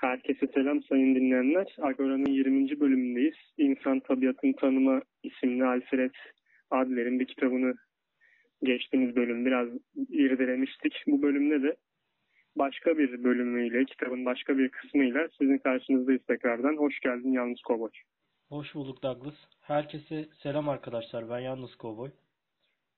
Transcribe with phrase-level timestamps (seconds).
[0.00, 1.76] Herkese selam sayın dinleyenler.
[1.82, 2.80] Agora'nın 20.
[2.80, 3.34] bölümündeyiz.
[3.56, 6.14] İnsan Tabiatın Tanıma isimli Alfred
[6.70, 7.74] Adler'in bir kitabını
[8.62, 9.68] geçtiğimiz bölüm biraz
[10.08, 10.92] irdelemiştik.
[11.06, 11.76] Bu bölümde de
[12.56, 16.76] başka bir bölümüyle, kitabın başka bir kısmıyla sizin karşınızdayız tekrardan.
[16.76, 17.90] Hoş geldin Yalnız Kovboy.
[18.48, 19.36] Hoş bulduk Douglas.
[19.60, 21.30] Herkese selam arkadaşlar.
[21.30, 22.10] Ben Yalnız Kovboy.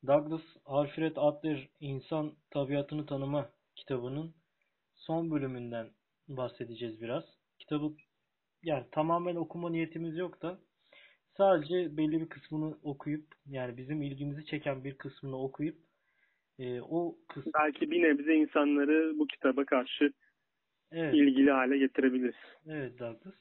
[0.07, 4.35] Douglas Alfred Adler İnsan Tabiatını Tanıma kitabının
[4.95, 5.87] son bölümünden
[6.37, 7.25] bahsedeceğiz biraz.
[7.59, 7.93] Kitabı
[8.63, 10.59] yani tamamen okuma niyetimiz yok da
[11.37, 15.79] sadece belli bir kısmını okuyup yani bizim ilgimizi çeken bir kısmını okuyup
[16.59, 20.13] e, o kısmı Belki bir nebze insanları bu kitaba karşı
[20.93, 22.35] evet, ilgili hale getirebiliriz.
[22.67, 23.35] evet Douglas.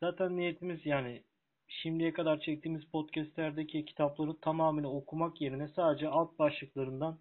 [0.00, 1.22] Zaten niyetimiz yani
[1.68, 7.18] şimdiye kadar çektiğimiz podcastlerdeki kitapları tamamını okumak yerine sadece alt başlıklarından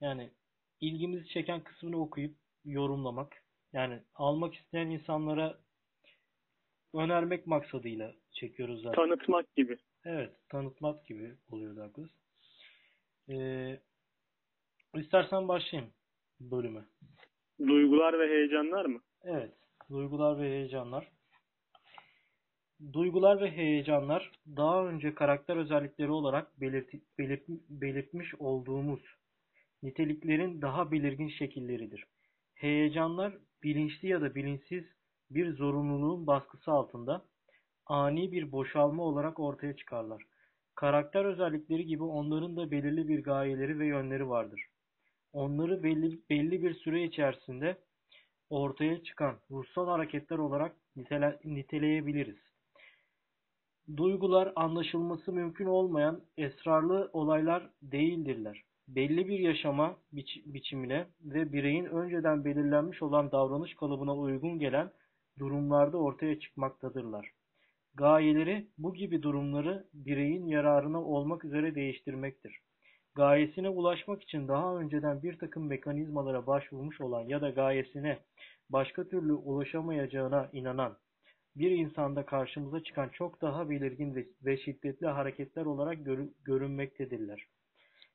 [0.00, 0.30] yani
[0.80, 3.37] ilgimizi çeken kısmını okuyup yorumlamak.
[3.72, 5.58] Yani almak isteyen insanlara
[6.94, 9.02] önermek maksadıyla çekiyoruz zaten.
[9.02, 9.78] Tanıtmak gibi.
[10.04, 12.10] Evet, tanıtmak gibi oluyor Douglas.
[13.30, 13.80] Ee,
[14.94, 15.92] istersen başlayayım
[16.40, 16.84] bölüme.
[17.66, 19.00] Duygular ve heyecanlar mı?
[19.24, 19.52] Evet,
[19.90, 21.08] duygular ve heyecanlar.
[22.92, 29.00] Duygular ve heyecanlar daha önce karakter özellikleri olarak belirti, belirt, belirtmiş olduğumuz
[29.82, 32.04] niteliklerin daha belirgin şekilleridir.
[32.54, 33.32] Heyecanlar
[33.62, 34.84] bilinçli ya da bilinçsiz
[35.30, 37.24] bir zorunluluğun baskısı altında
[37.86, 40.22] ani bir boşalma olarak ortaya çıkarlar.
[40.74, 44.66] Karakter özellikleri gibi onların da belirli bir gayeleri ve yönleri vardır.
[45.32, 47.78] Onları belli, belli bir süre içerisinde
[48.50, 52.38] ortaya çıkan ruhsal hareketler olarak nitele, niteleyebiliriz.
[53.96, 58.67] Duygular anlaşılması mümkün olmayan esrarlı olaylar değildirler.
[58.88, 64.90] Belli bir yaşama biç, biçimine ve bireyin önceden belirlenmiş olan davranış kalıbına uygun gelen
[65.38, 67.30] durumlarda ortaya çıkmaktadırlar.
[67.94, 72.58] Gayeleri bu gibi durumları bireyin yararına olmak üzere değiştirmektir.
[73.14, 78.18] Gayesine ulaşmak için daha önceden bir takım mekanizmalara başvurmuş olan ya da gayesine
[78.70, 80.96] başka türlü ulaşamayacağına inanan
[81.56, 85.98] bir insanda karşımıza çıkan çok daha belirgin ve şiddetli hareketler olarak
[86.44, 87.46] görünmektedirler.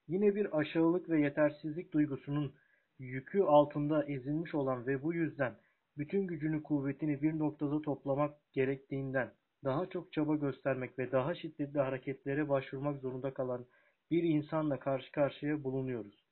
[0.07, 2.53] Yine bir aşağılık ve yetersizlik duygusunun
[2.99, 5.55] yükü altında ezilmiş olan ve bu yüzden
[5.97, 9.33] bütün gücünü kuvvetini bir noktada toplamak gerektiğinden
[9.63, 13.65] daha çok çaba göstermek ve daha şiddetli hareketlere başvurmak zorunda kalan
[14.11, 16.23] bir insanla karşı karşıya bulunuyoruz.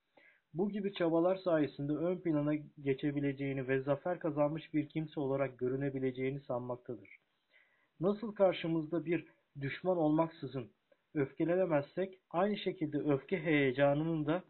[0.53, 7.09] Bu gibi çabalar sayesinde ön plana geçebileceğini ve zafer kazanmış bir kimse olarak görünebileceğini sanmaktadır.
[7.99, 9.25] Nasıl karşımızda bir
[9.61, 10.71] düşman olmaksızın
[11.13, 14.43] öfkelenemezsek, aynı şekilde öfke heyecanının da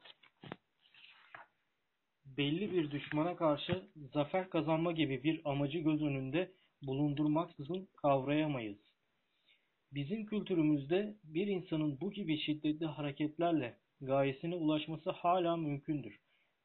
[2.25, 3.83] belli bir düşmana karşı
[4.13, 6.51] zafer kazanma gibi bir amacı göz önünde
[6.81, 8.77] bulundurmaksızın kavrayamayız.
[9.91, 16.19] Bizim kültürümüzde bir insanın bu gibi şiddetli hareketlerle gayesine ulaşması hala mümkündür.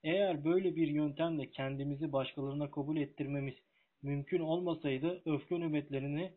[0.04, 3.54] Eğer böyle bir yöntemle kendimizi başkalarına kabul ettirmemiz
[4.02, 6.32] mümkün olmasaydı öfke nöbetlerini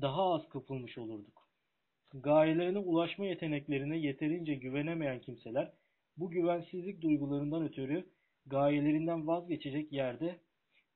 [0.00, 1.39] daha az kapılmış olurduk.
[2.14, 5.72] Gayelerine ulaşma yeteneklerine yeterince güvenemeyen kimseler
[6.16, 8.04] bu güvensizlik duygularından ötürü
[8.46, 10.40] gayelerinden vazgeçecek yerde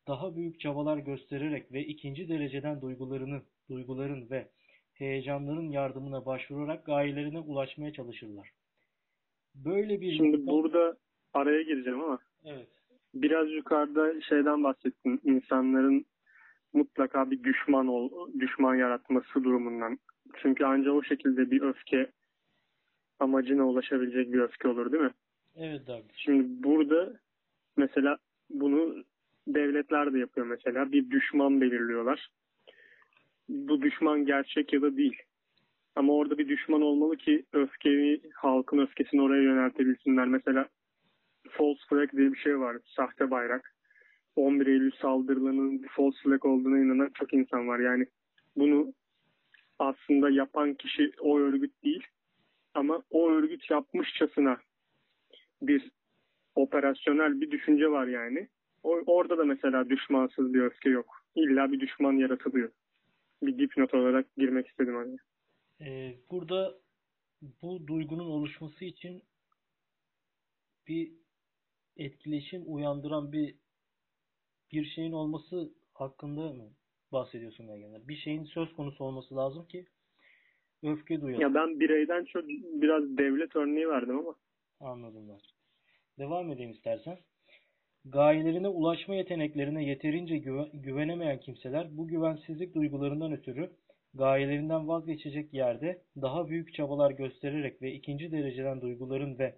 [0.08, 4.48] daha büyük çabalar göstererek ve ikinci dereceden duygularının, duyguların ve
[4.94, 8.50] heyecanların yardımına başvurarak gayelerine ulaşmaya çalışırlar.
[9.54, 10.96] Böyle bir Şimdi burada
[11.34, 12.68] araya gireceğim ama evet.
[13.14, 15.20] biraz yukarıda şeyden bahsettin.
[15.24, 16.06] İnsanların
[16.72, 19.98] mutlaka bir düşman ol, düşman yaratması durumundan.
[20.42, 22.10] Çünkü ancak o şekilde bir öfke
[23.20, 25.14] amacına ulaşabilecek bir öfke olur değil mi?
[25.56, 26.02] Evet abi.
[26.16, 27.12] Şimdi burada
[27.76, 28.18] mesela
[28.50, 29.04] bunu
[29.46, 30.92] devletler de yapıyor mesela.
[30.92, 32.28] Bir düşman belirliyorlar.
[33.48, 35.22] Bu düşman gerçek ya da değil.
[35.96, 40.26] Ama orada bir düşman olmalı ki öfkeyi, halkın öfkesini oraya yöneltebilsinler.
[40.28, 40.68] Mesela
[41.50, 42.76] false flag diye bir şey var.
[42.84, 43.74] Sahte bayrak.
[44.36, 47.78] 11 Eylül saldırılarının false flag olduğuna inanan çok insan var.
[47.78, 48.06] Yani
[48.56, 48.92] bunu
[49.78, 52.06] aslında yapan kişi o örgüt değil.
[52.74, 54.60] Ama o örgüt yapmışçasına
[55.62, 55.90] bir
[56.54, 58.48] operasyonel bir düşünce var yani.
[58.82, 61.22] O, orada da mesela düşmansız bir öfke yok.
[61.34, 62.72] İlla bir düşman yaratılıyor.
[63.42, 65.16] Bir dipnot olarak girmek istedim hani.
[65.80, 66.74] Ee, burada
[67.62, 69.22] bu duygunun oluşması için
[70.86, 71.12] bir
[71.96, 73.54] etkileşim uyandıran bir
[74.72, 76.70] bir şeyin olması hakkında mı
[77.14, 78.08] bahsediyorsun Ergenler?
[78.08, 79.86] Bir şeyin söz konusu olması lazım ki
[80.82, 81.42] öfke duyalım.
[81.42, 84.34] Ya ben bireyden çok biraz devlet örneği verdim ama.
[84.80, 85.38] Anladım ben.
[86.18, 87.18] Devam edeyim istersen.
[88.04, 93.70] Gayelerine ulaşma yeteneklerine yeterince güve- güvenemeyen kimseler bu güvensizlik duygularından ötürü
[94.14, 99.54] gayelerinden vazgeçecek yerde daha büyük çabalar göstererek ve ikinci dereceden duyguların ve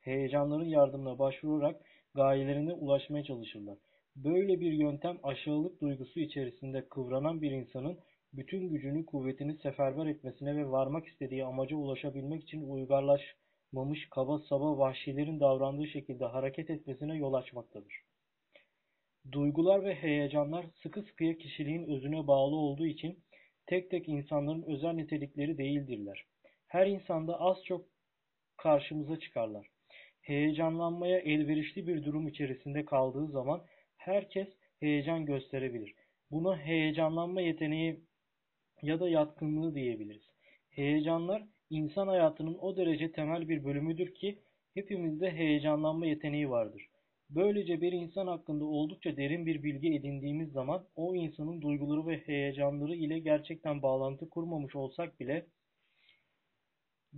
[0.00, 1.80] heyecanların yardımına başvurarak
[2.14, 3.78] gayelerine ulaşmaya çalışırlar.
[4.16, 7.98] Böyle bir yöntem aşağılık duygusu içerisinde kıvranan bir insanın
[8.32, 15.40] bütün gücünü, kuvvetini seferber etmesine ve varmak istediği amaca ulaşabilmek için uygarlaşmamış kaba saba vahşilerin
[15.40, 18.02] davrandığı şekilde hareket etmesine yol açmaktadır.
[19.32, 23.18] Duygular ve heyecanlar sıkı sıkıya kişiliğin özüne bağlı olduğu için
[23.66, 26.24] tek tek insanların özel nitelikleri değildirler.
[26.66, 27.86] Her insanda az çok
[28.56, 29.66] karşımıza çıkarlar.
[30.20, 33.62] Heyecanlanmaya elverişli bir durum içerisinde kaldığı zaman
[34.06, 34.48] herkes
[34.80, 35.94] heyecan gösterebilir.
[36.30, 38.00] Buna heyecanlanma yeteneği
[38.82, 40.22] ya da yatkınlığı diyebiliriz.
[40.70, 44.38] Heyecanlar insan hayatının o derece temel bir bölümüdür ki
[44.74, 46.88] hepimizde heyecanlanma yeteneği vardır.
[47.30, 52.94] Böylece bir insan hakkında oldukça derin bir bilgi edindiğimiz zaman o insanın duyguları ve heyecanları
[52.94, 55.46] ile gerçekten bağlantı kurmamış olsak bile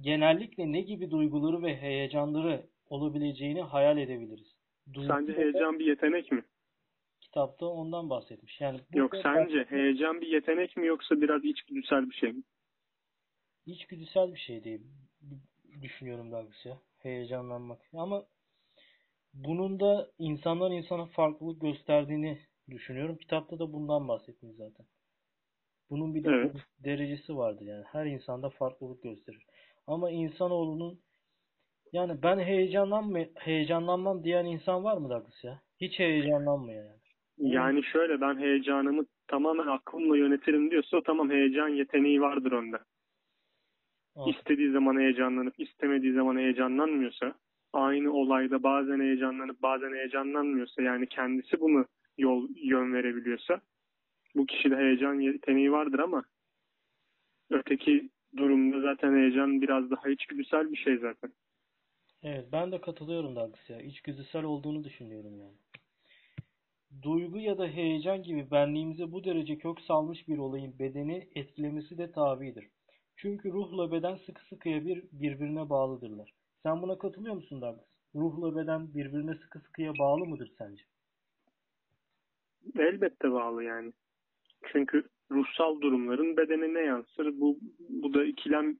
[0.01, 4.57] genellikle ne gibi duyguları ve heyecanları olabileceğini hayal edebiliriz.
[4.95, 6.43] Duygu Sence heyecan bir yetenek mi?
[7.29, 8.61] Kitapta ondan bahsetmiş.
[8.61, 12.43] Yani Yok sence heyecan bir yetenek mi yoksa biraz içgüdüsel bir şey mi?
[13.67, 14.81] içgüdüsel bir şey diye
[15.83, 16.79] düşünüyorum Douglas ya.
[16.99, 17.81] Heyecanlanmak.
[17.93, 18.25] Ama
[19.35, 22.39] bunun da insandan insana farklılık gösterdiğini
[22.71, 23.17] düşünüyorum.
[23.17, 24.87] Kitapta da bundan bahsetmiş zaten.
[25.91, 26.57] Bunun bir de Evet.
[26.79, 27.85] derecesi vardır yani.
[27.85, 29.47] Her insanda farklılık gösterir.
[29.87, 31.01] Ama insanoğlunun
[31.93, 35.63] yani ben heyecanlanma heyecanlanmam diyen insan var mı Douglas ya?
[35.81, 36.98] Hiç heyecanlanmıyor yani.
[37.39, 42.85] Yani şöyle ben heyecanımı tamamen aklımla yönetirim diyorsa tamam heyecan yeteneği vardır onda.
[44.17, 47.35] Aa, İstediği zaman heyecanlanıp istemediği zaman heyecanlanmıyorsa
[47.73, 51.87] aynı olayda bazen heyecanlanıp bazen heyecanlanmıyorsa yani kendisi bunu
[52.19, 53.61] yol yön verebiliyorsa
[54.35, 56.25] bu kişide heyecan yeteneği vardır ama
[57.51, 61.33] öteki durumda zaten heyecan biraz daha içgüdüsel bir şey zaten.
[62.23, 63.81] Evet ben de katılıyorum Douglas ya.
[63.81, 65.57] İçgüdüsel olduğunu düşünüyorum yani.
[67.03, 72.13] Duygu ya da heyecan gibi benliğimize bu derece kök salmış bir olayın bedeni etkilemesi de
[72.13, 72.69] tabidir.
[73.17, 76.33] Çünkü ruhla beden sıkı sıkıya bir birbirine bağlıdırlar.
[76.63, 77.87] Sen buna katılıyor musun Douglas?
[78.15, 80.83] Ruhla beden birbirine sıkı sıkıya bağlı mıdır sence?
[82.79, 83.93] Elbette bağlı yani.
[84.73, 87.41] Çünkü ruhsal durumların bedenine yansır.
[87.41, 87.59] Bu
[87.89, 88.79] bu da ikilem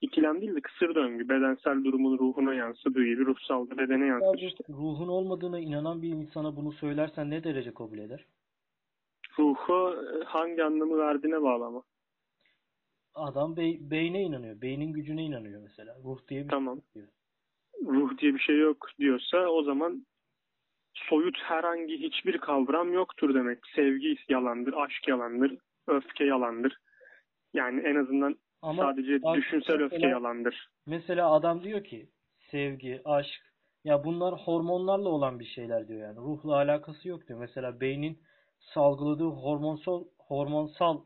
[0.00, 1.28] ikilem değil de kısır döngü.
[1.28, 4.64] Bedensel durumun ruhuna yansıdığı gibi ruhsal da bedene yansır işte.
[4.68, 8.26] ruhun olmadığına inanan bir insana bunu söylersen ne derece kabul eder?
[9.38, 11.82] Ruhu e, hangi anlamı verdiğine bağlı ama.
[13.14, 14.60] Adam bey- beyne inanıyor.
[14.60, 15.96] Beynin gücüne inanıyor mesela.
[16.04, 16.80] Ruh diye bir Tamam.
[16.80, 17.08] şey diyor.
[17.86, 20.06] Ruh diye bir şey yok diyorsa o zaman
[20.94, 23.58] soyut herhangi hiçbir kavram yoktur demek.
[23.74, 25.56] Sevgi yalandır, aşk yalandır,
[25.86, 26.78] öfke yalandır.
[27.54, 30.68] Yani en azından Ama sadece düşünsel öfke mesela- yalandır.
[30.86, 32.10] Mesela adam diyor ki
[32.50, 33.42] sevgi, aşk
[33.84, 36.16] ya bunlar hormonlarla olan bir şeyler diyor yani.
[36.16, 37.38] Ruhla alakası yok diyor.
[37.38, 38.18] Mesela beynin
[38.58, 41.02] salgıladığı hormonsal hormonsal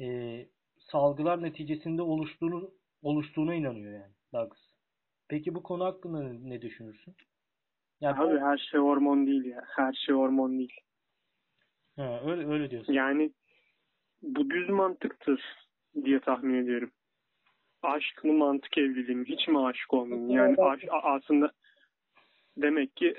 [0.00, 0.46] e,
[0.78, 2.70] salgılar neticesinde oluştuğunu
[3.02, 4.70] oluştuğuna inanıyor yani Douglas.
[5.28, 7.14] Peki bu konu hakkında ne, ne düşünürsün?
[8.00, 9.64] Ya Abi her şey hormon değil ya.
[9.76, 10.80] Her şey hormon değil.
[11.96, 12.92] ha, öyle öyle diyorsun.
[12.92, 13.32] Yani
[14.22, 15.42] bu düz mantıktır
[16.04, 16.90] diye tahmin ediyorum.
[17.82, 19.24] Aşk mı mantık evliliği mi?
[19.28, 20.30] Hiç mi aşık olmayayım?
[20.30, 21.52] Yani aş- aslında
[22.56, 23.14] demek ki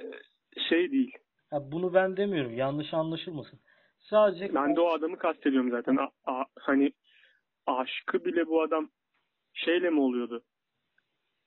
[0.70, 1.18] şey değil.
[1.50, 2.54] Ha, bunu ben demiyorum.
[2.58, 3.60] Yanlış anlaşılmasın.
[4.00, 5.96] Sadece Ben de o adamı kastediyorum zaten.
[5.96, 6.92] A- a- hani
[7.68, 8.90] aşkı bile bu adam
[9.54, 10.44] şeyle mi oluyordu?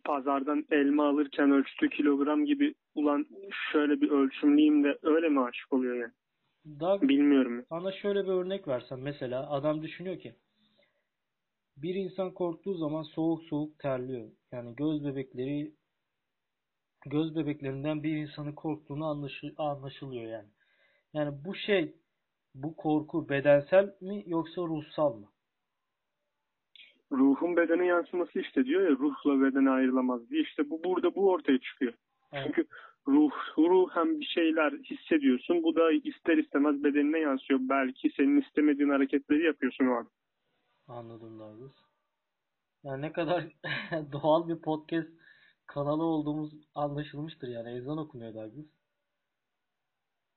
[0.04, 3.26] Pazardan elma alırken ölçtüğü kilogram gibi ulan
[3.72, 6.12] şöyle bir ölçümleyeyim de öyle mi aşık oluyor yani?
[6.80, 7.64] Doug, Bilmiyorum.
[7.68, 10.34] Sana şöyle bir örnek versem mesela adam düşünüyor ki
[11.76, 14.30] bir insan korktuğu zaman soğuk soğuk terliyor.
[14.52, 15.72] Yani göz bebekleri
[17.06, 20.48] göz bebeklerinden bir insanın korktuğunu anlaşı- anlaşılıyor yani.
[21.12, 21.94] Yani bu şey
[22.54, 25.28] bu korku bedensel mi yoksa ruhsal mı?
[27.12, 30.42] Ruhun bedene yansıması işte diyor ya ruhla beden ayrılamaz diye.
[30.42, 31.92] İşte bu burada bu ortaya çıkıyor.
[32.32, 32.44] Evet.
[32.46, 32.66] Çünkü
[33.08, 35.62] ruh ruhen bir şeyler hissediyorsun.
[35.62, 37.60] Bu da ister istemez bedenine yansıyor.
[37.62, 40.08] Belki senin istemediğin hareketleri yapıyorsun o an.
[40.88, 41.72] Anladım Douglas.
[42.84, 43.44] Yani ne kadar
[44.12, 45.08] doğal bir podcast
[45.66, 47.70] kanalı olduğumuz anlaşılmıştır yani.
[47.70, 48.66] Ezan okunuyor Douglas.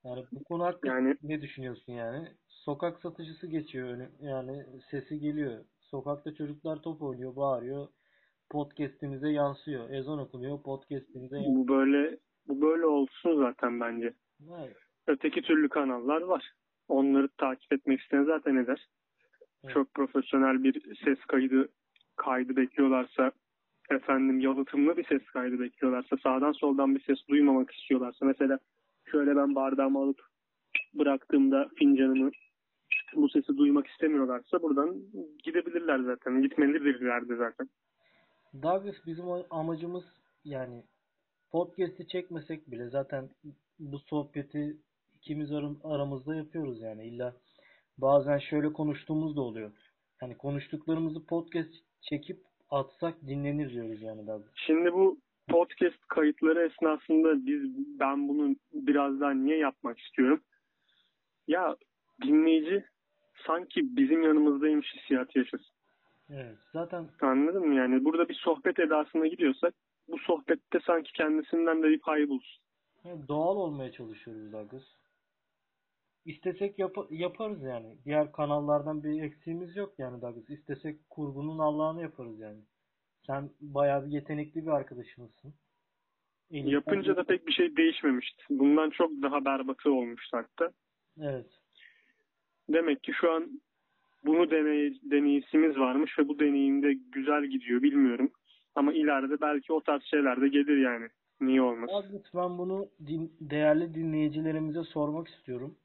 [0.04, 2.28] Yani bu konu hakkında Yani ne düşünüyorsun yani?
[2.48, 5.64] Sokak satıcısı geçiyor önü, yani sesi geliyor.
[5.80, 7.88] Sokakta çocuklar top oynuyor, bağırıyor.
[8.50, 9.90] Podcast'imize yansıyor.
[9.90, 11.56] Ezan okunuyor, podcast'imize yansıyor.
[11.56, 14.14] bu böyle Bu böyle olsun zaten bence.
[14.58, 14.76] Evet.
[15.06, 16.52] Öteki türlü kanallar var.
[16.88, 18.88] Onları takip etmek isteyen zaten eder.
[19.64, 19.74] Evet.
[19.74, 21.68] Çok profesyonel bir ses kaydı
[22.16, 23.32] kaydı bekliyorlarsa
[23.90, 28.58] efendim yalıtımlı bir ses kaydı bekliyorlarsa sağdan soldan bir ses duymamak istiyorlarsa mesela
[29.10, 30.20] şöyle ben bardağımı alıp
[30.94, 32.30] bıraktığımda fincanımı
[33.14, 34.96] bu sesi duymak istemiyorlarsa buradan
[35.44, 36.42] gidebilirler zaten.
[36.42, 37.68] Gitmelidirlerdi zaten.
[38.62, 40.04] Douglas bizim amacımız
[40.44, 40.82] yani
[41.50, 43.28] podcast'i çekmesek bile zaten
[43.78, 44.76] bu sohbeti
[45.16, 45.52] ikimiz
[45.84, 47.36] aramızda yapıyoruz yani illa
[47.98, 49.72] bazen şöyle konuştuğumuz da oluyor.
[50.20, 52.38] Hani konuştuklarımızı podcast çekip
[52.70, 54.52] atsak dinlenir diyoruz yani Douglas.
[54.54, 57.62] Şimdi bu podcast kayıtları esnasında biz
[58.00, 60.40] ben bunu biraz daha niye yapmak istiyorum?
[61.48, 61.76] Ya
[62.22, 62.84] dinleyici
[63.46, 65.74] sanki bizim yanımızdaymış hissiyatı yaşasın.
[66.30, 66.56] Evet.
[66.72, 67.74] Zaten Anladın mı?
[67.74, 69.74] Yani burada bir sohbet edasına gidiyorsak
[70.08, 72.62] bu sohbette sanki kendisinden de bir pay bulsun.
[73.04, 74.82] evet, doğal olmaya çalışıyoruz Douglas.
[76.24, 77.96] İstesek yap- yaparız yani.
[78.04, 80.50] Diğer kanallardan bir eksiğimiz yok yani Douglas.
[80.50, 82.60] İstesek kurgunun Allah'ını yaparız yani.
[83.26, 85.54] Sen bayağı bir yetenekli bir arkadaşımızsın.
[86.50, 88.42] Elinden- Yapınca da pek bir şey değişmemişti.
[88.50, 90.72] Bundan çok daha berbatı olmuştu hatta.
[91.20, 91.46] Evet.
[92.68, 93.60] Demek ki şu an
[94.24, 98.30] bunu deney, deneyisimiz varmış ve bu deneyimde güzel gidiyor bilmiyorum.
[98.74, 101.08] Ama ileride belki o tarz şeyler de gelir yani.
[101.40, 101.90] Niye olmaz?
[101.90, 105.76] Douglas ben bunu din- değerli dinleyicilerimize sormak istiyorum.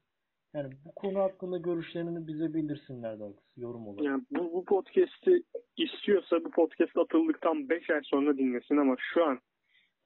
[0.54, 4.04] Yani bu konu hakkında görüşlerini bize bildirsinler Douglas yorum olarak.
[4.04, 5.42] Yani bu, bu podcast'i
[5.76, 9.40] istiyorsa bu podcast atıldıktan 5 ay sonra dinlesin ama şu an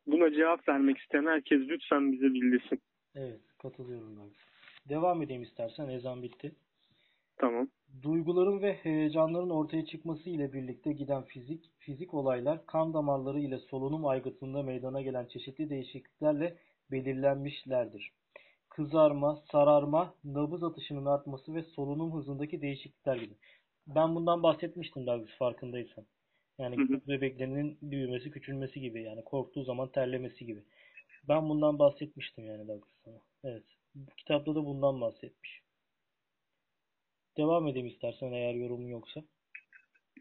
[0.07, 2.81] buna cevap vermek isteyen herkes lütfen bize bildirsin.
[3.14, 4.37] Evet, katılıyorum Douglas.
[4.88, 5.88] Devam edeyim istersen.
[5.88, 6.52] Ezan bitti.
[7.37, 7.69] Tamam.
[8.02, 14.07] Duyguların ve heyecanların ortaya çıkması ile birlikte giden fizik fizik olaylar kan damarları ile solunum
[14.07, 16.57] aygıtında meydana gelen çeşitli değişikliklerle
[16.90, 18.12] belirlenmişlerdir.
[18.78, 23.35] Kızarma, sararma, nabız atışının artması ve solunum hızındaki değişiklikler gibi.
[23.87, 26.06] Ben bundan bahsetmiştim Douglas farkındaysan.
[26.58, 27.00] Yani Hı hı.
[27.08, 30.62] bebeklerinin büyümesi, küçülmesi gibi yani korktuğu zaman terlemesi gibi.
[31.28, 33.20] Ben bundan bahsetmiştim yani Douglas sana.
[33.44, 33.64] Evet.
[34.16, 35.62] Kitapta da bundan bahsetmiş.
[37.37, 39.23] Devam edeyim istersen eğer yorumun yoksa.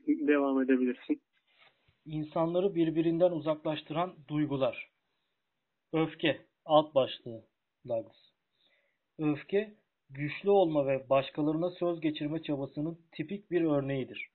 [0.07, 1.21] Devam edebilirsin.
[2.05, 4.89] İnsanları birbirinden uzaklaştıran duygular.
[5.93, 7.43] Öfke alt başlığı
[7.87, 8.26] Douglas.
[9.19, 9.73] Öfke
[10.09, 14.29] güçlü olma ve başkalarına söz geçirme çabasının tipik bir örneğidir.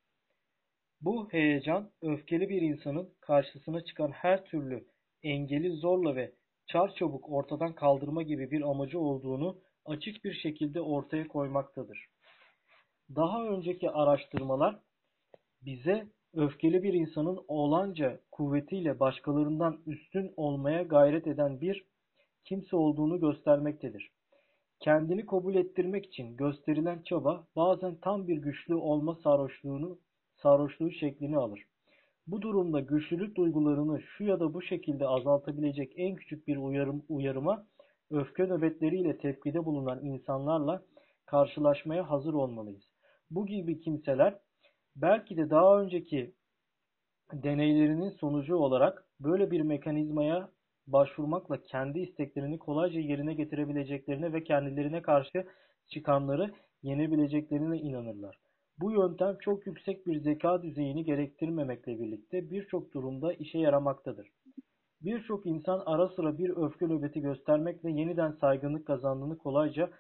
[1.00, 4.84] Bu heyecan öfkeli bir insanın karşısına çıkan her türlü
[5.22, 6.32] engeli zorla ve
[6.66, 12.06] çarçabuk ortadan kaldırma gibi bir amacı olduğunu açık bir şekilde ortaya koymaktadır.
[13.14, 14.78] Daha önceki araştırmalar
[15.62, 21.84] bize öfkeli bir insanın olanca kuvvetiyle başkalarından üstün olmaya gayret eden bir
[22.44, 24.10] kimse olduğunu göstermektedir.
[24.82, 29.98] Kendini kabul ettirmek için gösterilen çaba bazen tam bir güçlü olma sarhoşluğunu
[30.42, 31.60] sarhoşluğu şeklini alır.
[32.26, 37.66] Bu durumda güçlülük duygularını şu ya da bu şekilde azaltabilecek en küçük bir uyarım, uyarıma
[38.10, 40.82] öfke nöbetleriyle tepkide bulunan insanlarla
[41.26, 42.84] karşılaşmaya hazır olmalıyız.
[43.30, 44.38] Bu gibi kimseler
[44.96, 46.34] belki de daha önceki
[47.32, 50.48] deneylerinin sonucu olarak böyle bir mekanizmaya
[50.86, 55.46] başvurmakla kendi isteklerini kolayca yerine getirebileceklerine ve kendilerine karşı
[55.88, 56.50] çıkanları
[56.82, 58.38] yenebileceklerine inanırlar.
[58.80, 64.28] Bu yöntem çok yüksek bir zeka düzeyini gerektirmemekle birlikte birçok durumda işe yaramaktadır.
[65.00, 69.90] Birçok insan ara sıra bir öfke nöbeti göstermekle yeniden saygınlık kazandığını kolayca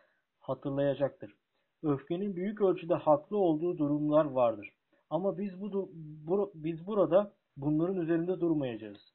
[0.40, 1.34] hatırlayacaktır.
[1.82, 4.68] Öfkenin büyük ölçüde haklı olduğu durumlar vardır.
[5.10, 5.90] Ama biz bu,
[6.26, 9.11] bu biz burada bunların üzerinde durmayacağız.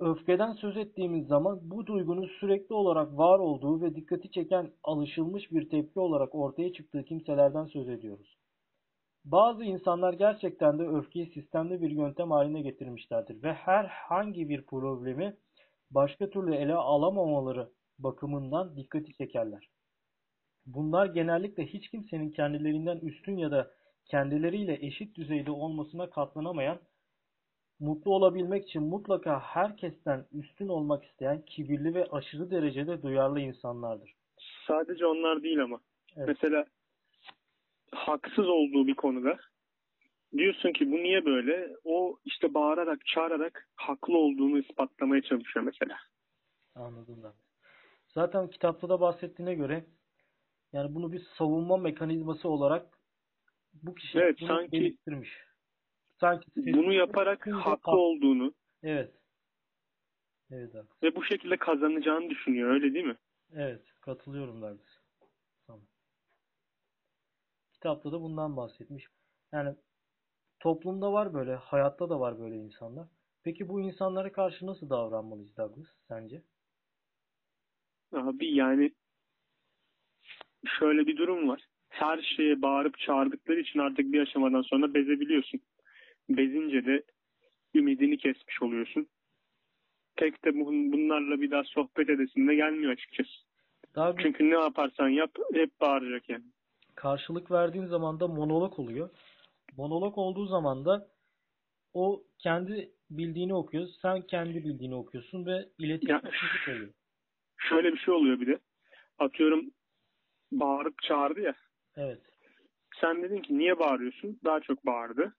[0.00, 5.68] Öfkeden söz ettiğimiz zaman bu duygunun sürekli olarak var olduğu ve dikkati çeken alışılmış bir
[5.68, 8.38] tepki olarak ortaya çıktığı kimselerden söz ediyoruz.
[9.24, 15.36] Bazı insanlar gerçekten de öfkeyi sistemli bir yöntem haline getirmişlerdir ve herhangi bir problemi
[15.90, 19.68] başka türlü ele alamamaları bakımından dikkati çekerler.
[20.66, 23.70] Bunlar genellikle hiç kimsenin kendilerinden üstün ya da
[24.04, 26.78] kendileriyle eşit düzeyde olmasına katlanamayan,
[27.80, 34.14] mutlu olabilmek için mutlaka herkesten üstün olmak isteyen kibirli ve aşırı derecede duyarlı insanlardır.
[34.66, 35.80] Sadece onlar değil ama.
[36.16, 36.28] Evet.
[36.28, 36.66] Mesela
[37.92, 39.38] haksız olduğu bir konuda
[40.36, 41.76] diyorsun ki bu niye böyle?
[41.84, 45.96] O işte bağırarak, çağırarak haklı olduğunu ispatlamaya çalışıyor mesela.
[46.74, 47.32] Anladım ben.
[48.08, 49.84] Zaten kitapta da bahsettiğine göre
[50.72, 52.86] yani bunu bir savunma mekanizması olarak
[53.82, 55.28] bu kişi Evet, sanki- geliştirmiş.
[56.20, 59.14] Sanki Bunu yaparak haklı hak- olduğunu, Evet.
[60.50, 60.96] Evet haklısın.
[61.02, 63.16] Ve bu şekilde kazanacağını düşünüyor öyle değil mi?
[63.54, 64.98] Evet, katılıyorum Douglas.
[65.66, 65.80] Sana.
[67.72, 69.06] Kitapta da bundan bahsetmiş.
[69.52, 69.74] Yani
[70.60, 73.08] toplumda var böyle, hayatta da var böyle insanlar.
[73.42, 76.42] Peki bu insanlara karşı nasıl davranmalıyız Douglas sence?
[78.12, 78.92] Abi yani
[80.78, 81.68] şöyle bir durum var.
[81.88, 85.60] Her şeye bağırıp çağırdıkları için artık bir aşamadan sonra bezebiliyorsun.
[86.28, 87.02] Bezince de
[87.74, 89.08] ümidini kesmiş oluyorsun.
[90.16, 93.30] Pek de bun- bunlarla bir daha sohbet edesin de gelmiyor açıkçası.
[93.96, 96.44] Douglas Çünkü ne yaparsan yap hep bağıracak yani.
[96.94, 99.10] karşılık verdiğin zaman da monolog oluyor.
[99.76, 101.08] Monolog olduğu zaman da
[101.94, 106.22] o kendi bildiğini okuyor, sen kendi bildiğini okuyorsun ve iletişim Ya-
[106.74, 106.92] oluyor.
[107.58, 108.58] Şöyle bir şey oluyor bir de.
[109.18, 109.70] Atıyorum
[110.52, 111.54] bağırıp çağırdı ya.
[111.96, 112.20] Evet.
[113.00, 114.40] Sen dedin ki niye bağırıyorsun?
[114.44, 115.34] Daha çok bağırdı.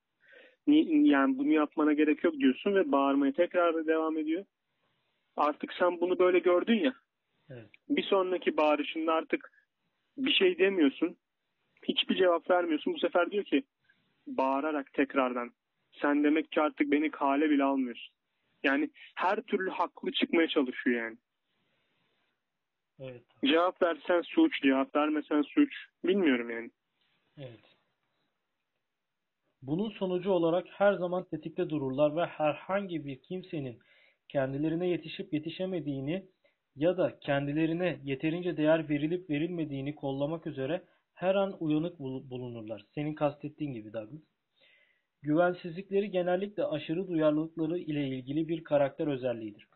[0.69, 4.45] Ni- Yani bunu yapmana gerek yok diyorsun ve bağırmaya tekrar devam ediyor.
[5.37, 6.93] Artık sen bunu böyle gördün ya.
[7.49, 7.69] Evet.
[7.89, 9.51] Bir sonraki bağırışında artık
[10.17, 11.17] bir şey demiyorsun.
[11.83, 12.93] Hiçbir cevap vermiyorsun.
[12.93, 13.63] Bu sefer diyor ki
[14.27, 15.51] bağırarak tekrardan.
[16.01, 18.13] Sen demek ki artık beni kale bile almıyorsun.
[18.63, 21.17] Yani her türlü haklı çıkmaya çalışıyor yani.
[22.99, 23.23] Evet.
[23.45, 25.73] Cevap versen suç, cevap vermesen suç.
[26.03, 26.71] Bilmiyorum yani.
[27.37, 27.78] Evet.
[29.61, 33.79] Bunun sonucu olarak her zaman tetikte dururlar ve herhangi bir kimsenin
[34.29, 36.25] kendilerine yetişip yetişemediğini
[36.75, 40.81] ya da kendilerine yeterince değer verilip verilmediğini kollamak üzere
[41.13, 42.85] her an uyanık bul- bulunurlar.
[42.95, 44.21] Senin kastettiğin gibi Douglas.
[45.21, 49.67] Güvensizlikleri genellikle aşırı duyarlılıkları ile ilgili bir karakter özelliğidir.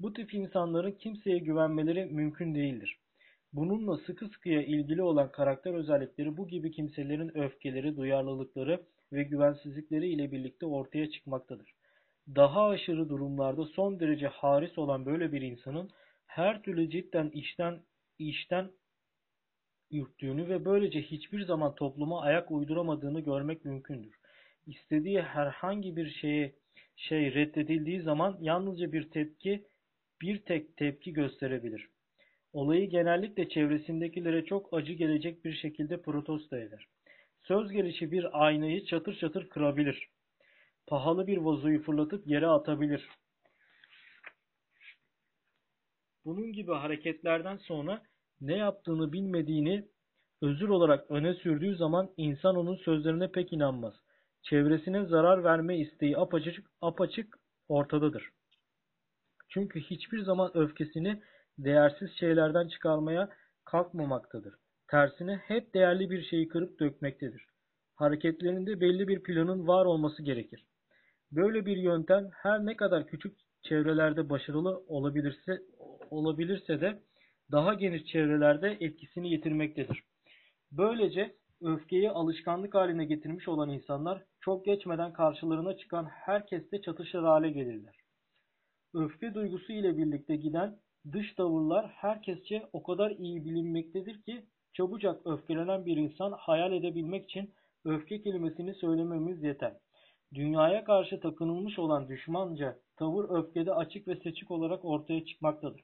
[0.00, 2.98] Bu tip insanların kimseye güvenmeleri mümkün değildir.
[3.52, 8.80] Bununla sıkı sıkıya ilgili olan karakter özellikleri bu gibi kimselerin öfkeleri, duyarlılıkları
[9.12, 11.74] ve güvensizlikleri ile birlikte ortaya çıkmaktadır.
[12.28, 15.90] Daha aşırı durumlarda son derece haris olan böyle bir insanın
[16.26, 17.82] her türlü cidden işten
[18.18, 18.70] işten
[19.90, 24.14] ürktüğünü ve böylece hiçbir zaman topluma ayak uyduramadığını görmek mümkündür.
[24.66, 26.54] İstediği herhangi bir şeye
[26.96, 29.64] şey reddedildiği zaman yalnızca bir tepki,
[30.22, 31.88] bir tek tepki gösterebilir.
[32.52, 36.86] Olayı genellikle çevresindekilere çok acı gelecek bir şekilde protesto eder.
[37.48, 40.08] Söz gelişi bir aynayı çatır çatır kırabilir.
[40.86, 43.08] Pahalı bir vazoyu fırlatıp yere atabilir.
[46.24, 48.02] Bunun gibi hareketlerden sonra
[48.40, 49.88] ne yaptığını bilmediğini
[50.42, 53.94] özür olarak öne sürdüğü zaman insan onun sözlerine pek inanmaz.
[54.42, 58.28] Çevresine zarar verme isteği apaçık, apaçık ortadadır.
[59.48, 61.22] Çünkü hiçbir zaman öfkesini
[61.58, 63.28] değersiz şeylerden çıkarmaya
[63.64, 64.54] kalkmamaktadır.
[64.94, 67.46] Tersine hep değerli bir şeyi kırıp dökmektedir.
[67.94, 70.66] Hareketlerinde belli bir planın var olması gerekir.
[71.32, 75.62] Böyle bir yöntem her ne kadar küçük çevrelerde başarılı olabilirse
[76.10, 77.02] olabilirse de
[77.50, 80.02] daha geniş çevrelerde etkisini yitirmektedir.
[80.72, 87.94] Böylece öfkeyi alışkanlık haline getirmiş olan insanlar çok geçmeden karşılarına çıkan herkesle çatışır hale gelirler.
[88.94, 90.76] Öfke duygusu ile birlikte giden
[91.12, 94.44] dış tavırlar herkesçe o kadar iyi bilinmektedir ki
[94.74, 97.50] çabucak öfkelenen bir insan hayal edebilmek için
[97.84, 99.76] öfke kelimesini söylememiz yeter.
[100.34, 105.80] Dünyaya karşı takınılmış olan düşmanca tavır öfkede açık ve seçik olarak ortaya çıkmaktadır.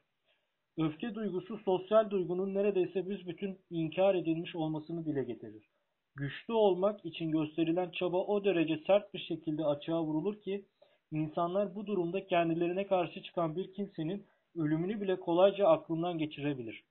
[0.78, 5.68] Öfke duygusu sosyal duygunun neredeyse büsbütün inkar edilmiş olmasını dile getirir.
[6.16, 10.64] Güçlü olmak için gösterilen çaba o derece sert bir şekilde açığa vurulur ki
[11.12, 14.26] insanlar bu durumda kendilerine karşı çıkan bir kimsenin
[14.56, 16.84] ölümünü bile kolayca aklından geçirebilir.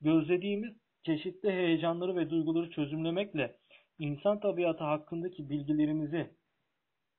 [0.00, 0.72] Gözlediğimiz
[1.06, 3.56] çeşitli heyecanları ve duyguları çözümlemekle
[3.98, 6.30] insan tabiatı hakkındaki bilgilerimizi,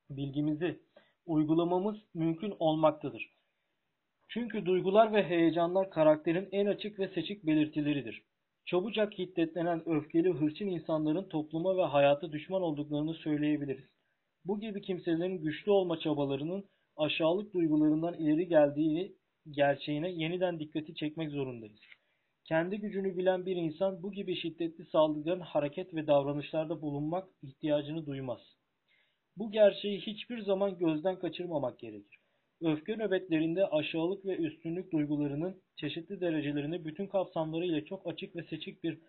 [0.10, 0.80] bilgimizi
[1.26, 3.30] uygulamamız mümkün olmaktadır.
[4.28, 8.24] Çünkü duygular ve heyecanlar karakterin en açık ve seçik belirtileridir.
[8.66, 13.86] Çabucak hiddetlenen öfkeli hırçın insanların topluma ve hayata düşman olduklarını söyleyebiliriz.
[14.46, 16.66] Bu gibi kimselerin güçlü olma çabalarının
[16.98, 19.16] aşağılık duygularından ileri geldiği
[19.52, 21.97] gerçeğine yeniden dikkati çekmek zorundayız.
[22.48, 28.42] Kendi gücünü bilen bir insan bu gibi şiddetli saldırgan hareket ve davranışlarda bulunmak ihtiyacını duymaz.
[29.38, 32.20] Bu gerçeği hiçbir zaman gözden kaçırmamak gerekir.
[32.62, 39.00] Öfke nöbetlerinde aşağılık ve üstünlük duygularının çeşitli derecelerini bütün kapsamlarıyla çok açık ve seçik bir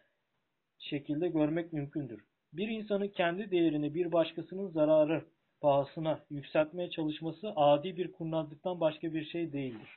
[0.79, 2.25] şekilde görmek mümkündür.
[2.53, 5.25] Bir insanın kendi değerini bir başkasının zararı
[5.61, 9.89] pahasına yükseltmeye çalışması adi bir kurnazlıktan başka bir şey değildir.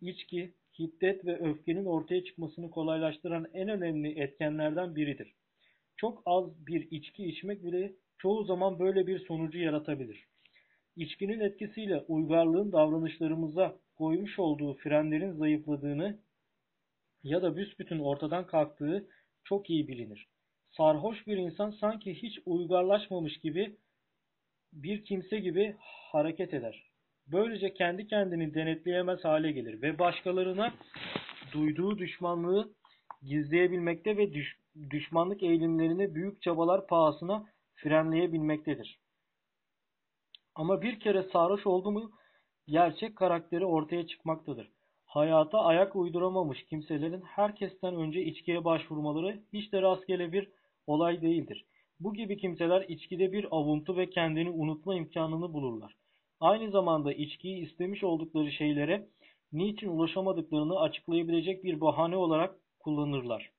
[0.00, 5.34] İçki, hiddet ve öfkenin ortaya çıkmasını kolaylaştıran en önemli etkenlerden biridir.
[5.96, 10.26] Çok az bir içki içmek bile çoğu zaman böyle bir sonucu yaratabilir.
[10.96, 16.18] İçkinin etkisiyle uygarlığın davranışlarımıza koymuş olduğu frenlerin zayıfladığını
[17.22, 19.08] ya da büsbütün ortadan kalktığı
[19.44, 20.28] çok iyi bilinir.
[20.76, 23.76] Sarhoş bir insan sanki hiç uygarlaşmamış gibi
[24.72, 25.76] bir kimse gibi
[26.12, 26.95] hareket eder.
[27.32, 30.74] Böylece kendi kendini denetleyemez hale gelir ve başkalarına
[31.52, 32.72] duyduğu düşmanlığı
[33.22, 34.56] gizleyebilmekte ve düş,
[34.90, 38.98] düşmanlık eğilimlerini büyük çabalar pahasına frenleyebilmektedir.
[40.54, 42.10] Ama bir kere sarhoş oldu mu
[42.68, 44.70] gerçek karakteri ortaya çıkmaktadır.
[45.04, 50.48] Hayata ayak uyduramamış kimselerin herkesten önce içkiye başvurmaları hiç de rastgele bir
[50.86, 51.64] olay değildir.
[52.00, 55.96] Bu gibi kimseler içkide bir avuntu ve kendini unutma imkanını bulurlar.
[56.40, 59.08] Aynı zamanda içkiyi istemiş oldukları şeylere
[59.52, 63.50] niçin ulaşamadıklarını açıklayabilecek bir bahane olarak kullanırlar.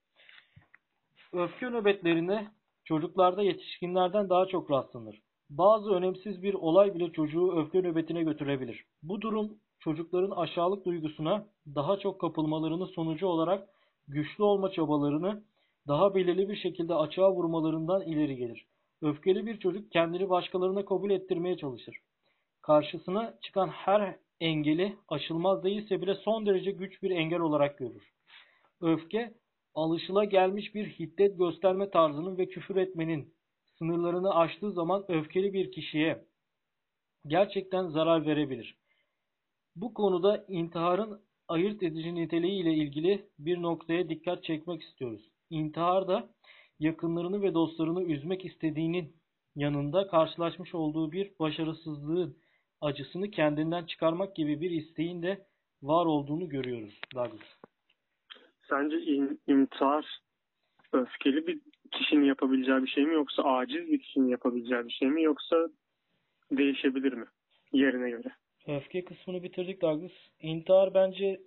[1.34, 2.48] Öfke nöbetlerine
[2.84, 5.22] çocuklarda yetişkinlerden daha çok rastlanır.
[5.50, 8.86] Bazı önemsiz bir olay bile çocuğu öfke nöbetine götürebilir.
[9.04, 13.70] Bu durum çocukların aşağılık duygusuna daha çok kapılmalarının sonucu olarak
[14.08, 15.44] güçlü olma çabalarını
[15.88, 18.66] daha belirli bir şekilde açığa vurmalarından ileri gelir.
[19.02, 21.96] Öfkeli bir çocuk kendini başkalarına kabul ettirmeye çalışır.
[22.68, 28.14] Karşısına çıkan her engeli aşılmaz değilse bile son derece güç bir engel olarak görür.
[28.82, 29.34] Öfke,
[29.74, 33.34] alışıla gelmiş bir hiddet gösterme tarzının ve küfür etmenin
[33.78, 36.26] sınırlarını aştığı zaman öfkeli bir kişiye
[37.28, 38.78] gerçekten zarar verebilir.
[39.76, 45.32] Bu konuda intiharın ayırt edici niteliği ile ilgili bir noktaya dikkat çekmek istiyoruz.
[45.50, 46.30] İntihar da
[46.80, 49.16] yakınlarını ve dostlarını üzmek istediğinin
[49.56, 52.38] yanında karşılaşmış olduğu bir başarısızlığın
[52.82, 55.46] acısını kendinden çıkarmak gibi bir isteğin de
[55.82, 57.48] var olduğunu görüyoruz Douglas.
[58.70, 60.06] Sence in, intihar
[60.94, 61.60] öfkeli bir
[61.92, 65.70] kişinin yapabileceği bir şey mi yoksa aciz bir kişinin yapabileceği bir şey mi yoksa
[66.52, 67.26] değişebilir mi
[67.72, 68.30] yerine göre?
[68.68, 70.12] Öfke kısmını bitirdik Douglas.
[70.40, 71.42] İntihar bence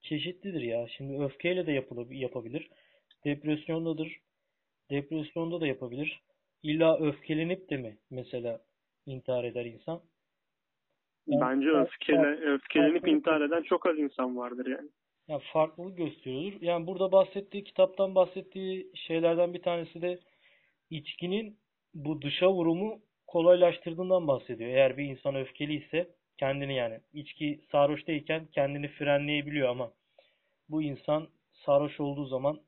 [0.00, 0.88] çeşitlidir ya.
[0.88, 1.72] Şimdi öfkeyle de
[2.10, 2.70] yapabilir.
[3.24, 4.20] Depresyondadır.
[4.90, 6.20] Depresyonda da yapabilir.
[6.62, 8.60] İlla öfkelenip de mi mesela
[9.06, 10.00] intihar eder insan?
[11.26, 14.88] Bence öfkele, öfkelenip intihar eden çok az insan vardır yani.
[15.28, 16.62] Ya farklılık gösteriyordur.
[16.62, 20.18] Yani burada bahsettiği, kitaptan bahsettiği şeylerden bir tanesi de
[20.90, 21.56] içkinin
[21.94, 24.70] bu dışa vurumu kolaylaştırdığından bahsediyor.
[24.70, 26.08] Eğer bir insan öfkeli ise
[26.38, 29.92] kendini yani içki sarhoş değilken kendini frenleyebiliyor ama
[30.68, 32.60] bu insan sarhoş olduğu zaman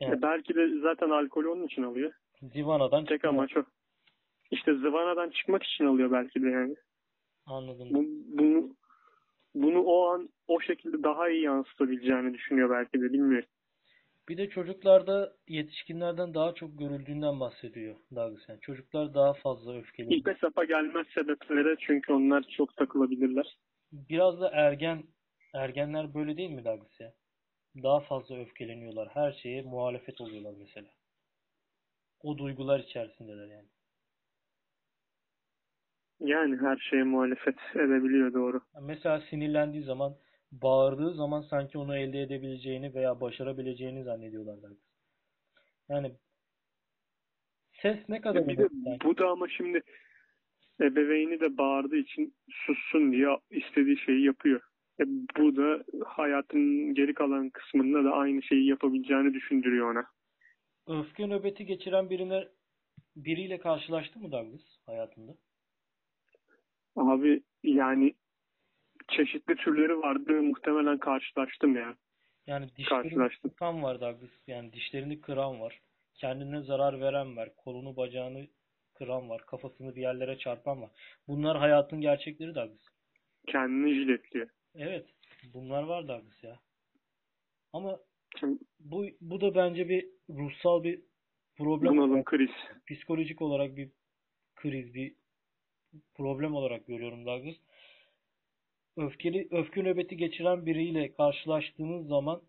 [0.00, 2.12] yani, e belki de zaten alkolü onun için alıyor.
[2.42, 3.64] Zivanadan Tek amaç o.
[4.50, 6.76] İşte zıvanadan çıkmak için alıyor belki de yani.
[7.46, 7.88] Anladım.
[7.90, 8.04] Bu,
[8.38, 8.76] bunu
[9.54, 13.48] bunu o an o şekilde daha iyi yansıtabileceğini düşünüyor belki de bilmiyorum.
[14.28, 18.48] Bir de çocuklarda yetişkinlerden daha çok görüldüğünden bahsediyor Douglas.
[18.48, 20.14] Yani çocuklar daha fazla öfkeli.
[20.14, 23.56] İlk sapa gelmez sebeplere çünkü onlar çok takılabilirler.
[23.92, 25.02] Biraz da ergen
[25.54, 27.12] ergenler böyle değil mi Douglas ya?
[27.82, 29.08] Daha fazla öfkeleniyorlar.
[29.08, 30.88] Her şeye muhalefet oluyorlar mesela.
[32.22, 33.68] O duygular içerisindeler yani.
[36.20, 38.60] Yani her şeye muhalefet edebiliyor doğru.
[38.82, 40.16] Mesela sinirlendiği zaman,
[40.52, 44.72] bağırdığı zaman sanki onu elde edebileceğini veya başarabileceğini zannediyorlar.
[45.88, 46.12] Yani
[47.82, 48.68] ses ne kadar bir de
[49.04, 49.82] bu da ama şimdi
[50.80, 54.60] ebeveyni de bağırdığı için sussun diye istediği şeyi yapıyor.
[55.00, 55.04] E,
[55.38, 60.06] bu da hayatın geri kalan kısmında da aynı şeyi yapabileceğini düşündürüyor ona.
[60.86, 62.48] Öfke nöbeti geçiren birine
[63.16, 65.32] biriyle karşılaştı mı Douglas hayatında?
[66.96, 68.14] Abi yani
[69.08, 70.42] çeşitli türleri vardı.
[70.42, 71.96] Muhtemelen karşılaştım ya.
[72.46, 73.28] Yani dişlerini
[73.58, 74.30] kıran var Douglas.
[74.46, 75.80] Yani dişlerini kıran var.
[76.14, 77.56] Kendine zarar veren var.
[77.56, 78.46] Kolunu bacağını
[78.94, 79.46] kıran var.
[79.46, 80.90] Kafasını bir yerlere çarpan var.
[81.28, 82.86] Bunlar hayatın gerçekleri Douglas.
[83.46, 84.48] Kendini jiletliyor.
[84.74, 85.06] Evet.
[85.54, 86.60] Bunlar var Douglas ya.
[87.72, 87.98] Ama
[88.80, 91.00] bu, bu da bence bir ruhsal bir
[91.56, 91.96] problem.
[91.96, 92.50] Bunalım kriz.
[92.86, 93.90] Psikolojik olarak bir
[94.56, 95.14] kriz, bir
[96.14, 97.56] problem olarak görüyorum Douglas.
[98.96, 102.42] Öfkeli, öfke nöbeti geçiren biriyle karşılaştığınız zaman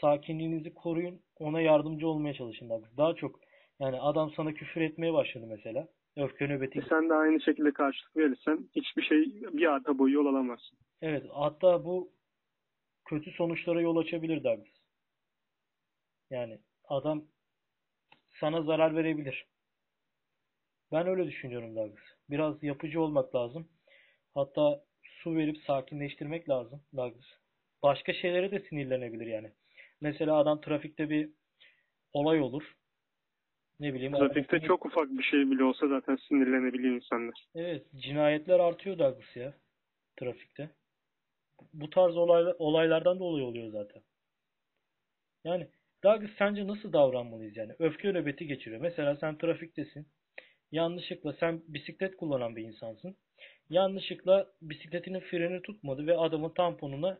[0.00, 1.20] sakinliğinizi koruyun.
[1.38, 2.96] Ona yardımcı olmaya çalışın Douglas.
[2.96, 3.40] Daha çok
[3.80, 5.88] yani adam sana küfür etmeye başladı mesela.
[6.16, 6.78] Öfke nöbeti.
[6.78, 9.18] E sen de aynı şekilde karşılık verirsen hiçbir şey
[9.52, 10.78] bir arda boyu yol alamazsın.
[11.02, 11.26] Evet.
[11.32, 12.10] Hatta bu
[13.04, 14.78] kötü sonuçlara yol açabilir Douglas.
[16.30, 17.24] Yani adam
[18.40, 19.46] sana zarar verebilir.
[20.92, 22.17] Ben öyle düşünüyorum Douglas.
[22.30, 23.68] Biraz yapıcı olmak lazım.
[24.34, 26.82] Hatta su verip sakinleştirmek lazım.
[27.82, 29.52] Başka şeylere de sinirlenebilir yani.
[30.00, 31.30] Mesela adam trafikte bir
[32.12, 32.76] olay olur.
[33.80, 34.12] Ne bileyim.
[34.12, 37.46] Trafikte arabasını- çok ufak bir şey bile olsa zaten sinirlenebiliyor insanlar.
[37.54, 39.54] Evet, cinayetler artıyor Douglas ya
[40.16, 40.70] trafikte.
[41.72, 44.02] Bu tarz olaylar, olaylardan dolayı oluyor zaten.
[45.44, 45.68] Yani
[46.04, 47.72] Douglas sence nasıl davranmalıyız yani?
[47.78, 48.80] Öfke nöbeti geçiriyor.
[48.80, 50.06] Mesela sen trafiktesin.
[50.72, 53.16] Yanlışlıkla sen bisiklet kullanan bir insansın.
[53.70, 57.18] Yanlışlıkla bisikletinin freni tutmadı ve adamın tamponuna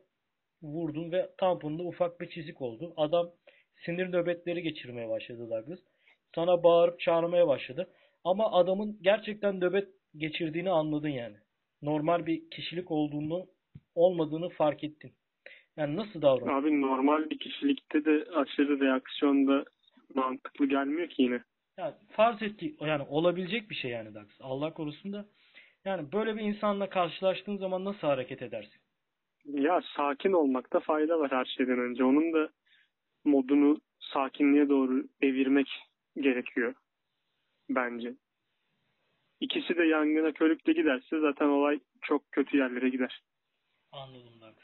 [0.63, 2.95] vurdun ve tamponunda ufak bir çizik oldu.
[2.97, 3.31] Adam
[3.85, 5.79] sinir nöbetleri geçirmeye başladı Douglas.
[6.35, 7.91] Sana bağırıp çağırmaya başladı.
[8.25, 11.37] Ama adamın gerçekten nöbet geçirdiğini anladın yani.
[11.83, 13.47] Normal bir kişilik olduğunu
[13.95, 15.13] olmadığını fark ettin.
[15.77, 16.63] Yani nasıl davran?
[16.63, 19.65] Abi normal bir kişilikte de aşırı reaksiyon da
[20.15, 21.43] mantıklı gelmiyor ki yine.
[21.79, 24.27] Yani farz et ki yani olabilecek bir şey yani Dax.
[24.41, 25.27] Allah korusun da
[25.85, 28.81] yani böyle bir insanla karşılaştığın zaman nasıl hareket edersin?
[29.45, 32.05] Ya sakin olmakta fayda var her şeyden önce.
[32.05, 32.49] Onun da
[33.25, 35.69] modunu sakinliğe doğru evirmek
[36.17, 36.75] gerekiyor
[37.71, 38.15] bence.
[39.41, 43.23] İkisi de yangına körükle giderse zaten olay çok kötü yerlere gider.
[43.93, 44.55] Anladım Dax.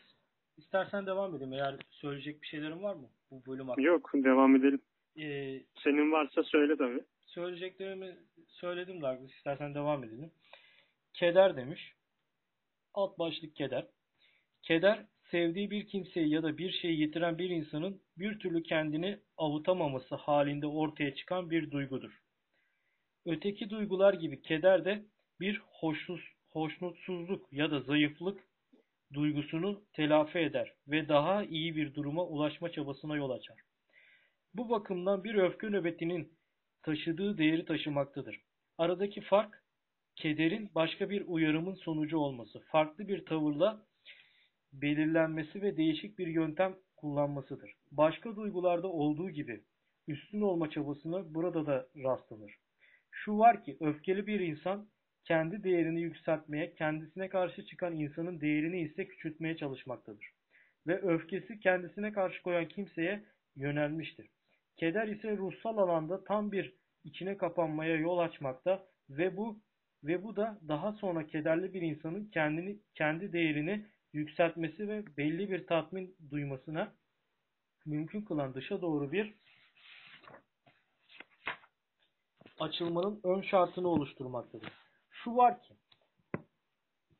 [0.57, 1.53] İstersen devam edelim.
[1.53, 3.87] Eğer söyleyecek bir şeylerin var mı bu bölüm hakkında?
[3.87, 4.81] Yok devam edelim.
[5.19, 7.01] Ee, Senin varsa söyle tabii.
[7.27, 8.17] söyleyeceklerimi
[8.49, 9.31] söyledim Douglas.
[9.31, 10.31] İstersen devam edelim.
[11.15, 11.93] Keder demiş.
[12.95, 13.87] Alt başlık keder.
[14.63, 20.15] Keder, sevdiği bir kimseyi ya da bir şeyi yitiren bir insanın bir türlü kendini avutamaması
[20.15, 22.21] halinde ortaya çıkan bir duygudur.
[23.27, 25.03] Öteki duygular gibi keder de
[25.41, 28.41] bir hoşsuz, hoşnutsuzluk ya da zayıflık
[29.13, 33.57] duygusunu telafi eder ve daha iyi bir duruma ulaşma çabasına yol açar.
[34.55, 36.33] Bu bakımdan bir öfke nöbetinin
[36.83, 38.41] taşıdığı değeri taşımaktadır.
[38.79, 39.63] Aradaki fark,
[40.17, 43.87] kederin başka bir uyarımın sonucu olması, farklı bir tavırla
[44.73, 47.75] belirlenmesi ve değişik bir yöntem kullanmasıdır.
[47.91, 49.65] Başka duygularda olduğu gibi
[50.09, 52.55] üstün olma çabasına burada da rastlanır.
[53.11, 54.89] Şu var ki öfkeli bir insan
[55.25, 60.31] kendi değerini yükseltmeye, kendisine karşı çıkan insanın değerini ise küçültmeye çalışmaktadır.
[60.87, 63.25] Ve öfkesi kendisine karşı koyan kimseye
[63.57, 64.27] yönelmiştir.
[64.77, 69.61] Keder ise ruhsal alanda tam bir içine kapanmaya yol açmakta ve bu
[70.05, 75.67] ve bu da daha sonra kederli bir insanın kendini kendi değerini yükseltmesi ve belli bir
[75.67, 76.93] tatmin duymasına
[77.87, 79.35] mümkün kılan dışa doğru bir
[82.61, 84.73] açılmanın ön şartını oluşturmaktadır.
[85.11, 85.75] Şu var ki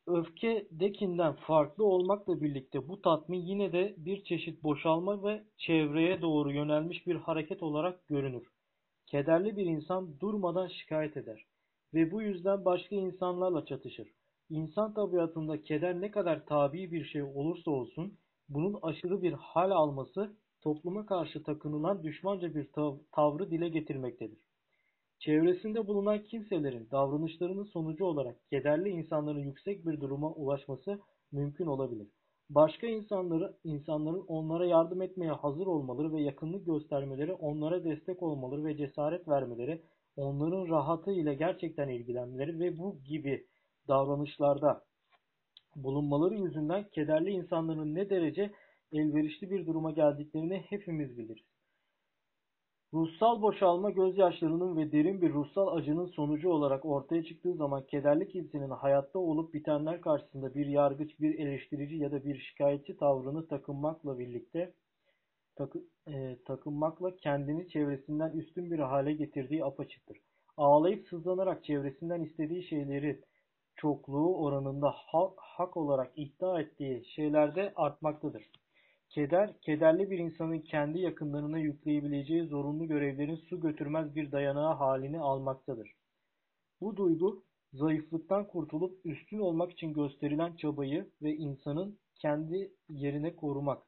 [0.07, 7.07] öfkedekinden farklı olmakla birlikte bu tatmin yine de bir çeşit boşalma ve çevreye doğru yönelmiş
[7.07, 8.47] bir hareket olarak görünür.
[9.07, 11.47] Kederli bir insan durmadan şikayet eder
[11.95, 14.09] ve bu yüzden başka insanlarla çatışır.
[14.51, 20.37] İnsan tabiatında keder ne kadar tabii bir şey olursa olsun bunun aşırı bir hal alması
[20.63, 24.39] topluma karşı takınılan düşmanca bir tav- tavrı dile getirmektedir.
[25.25, 31.01] Çevresinde bulunan kimselerin davranışlarının sonucu olarak kederli insanların yüksek bir duruma ulaşması
[31.33, 32.09] mümkün olabilir.
[32.51, 38.77] Başka insanları, insanların onlara yardım etmeye hazır olmaları ve yakınlık göstermeleri, onlara destek olmaları ve
[38.77, 39.83] cesaret vermeleri,
[40.17, 43.47] onların rahatı ile gerçekten ilgilenmeleri ve bu gibi
[43.89, 44.85] davranışlarda
[45.77, 48.53] bulunmaları yüzünden kederli insanların ne derece
[48.93, 51.54] elverişli bir duruma geldiklerini hepimiz biliriz.
[52.95, 58.71] Ruhsal boşalma gözyaşlarının ve derin bir ruhsal acının sonucu olarak ortaya çıktığı zaman kederli kimsenin
[58.71, 64.73] hayatta olup bitenler karşısında bir yargıç, bir eleştirici ya da bir şikayetçi tavrını takınmakla birlikte
[65.57, 70.19] takı, e, takınmakla kendini çevresinden üstün bir hale getirdiği apaçıktır.
[70.57, 73.21] Ağlayıp sızlanarak çevresinden istediği şeyleri
[73.77, 78.51] çokluğu oranında ha- hak olarak iddia ettiği şeylerde artmaktadır.
[79.15, 85.91] Keder, kederli bir insanın kendi yakınlarına yükleyebileceği zorunlu görevlerin su götürmez bir dayanağı halini almaktadır.
[86.81, 93.83] Bu duygu, zayıflıktan kurtulup üstün olmak için gösterilen çabayı ve insanın kendi yerine korumak,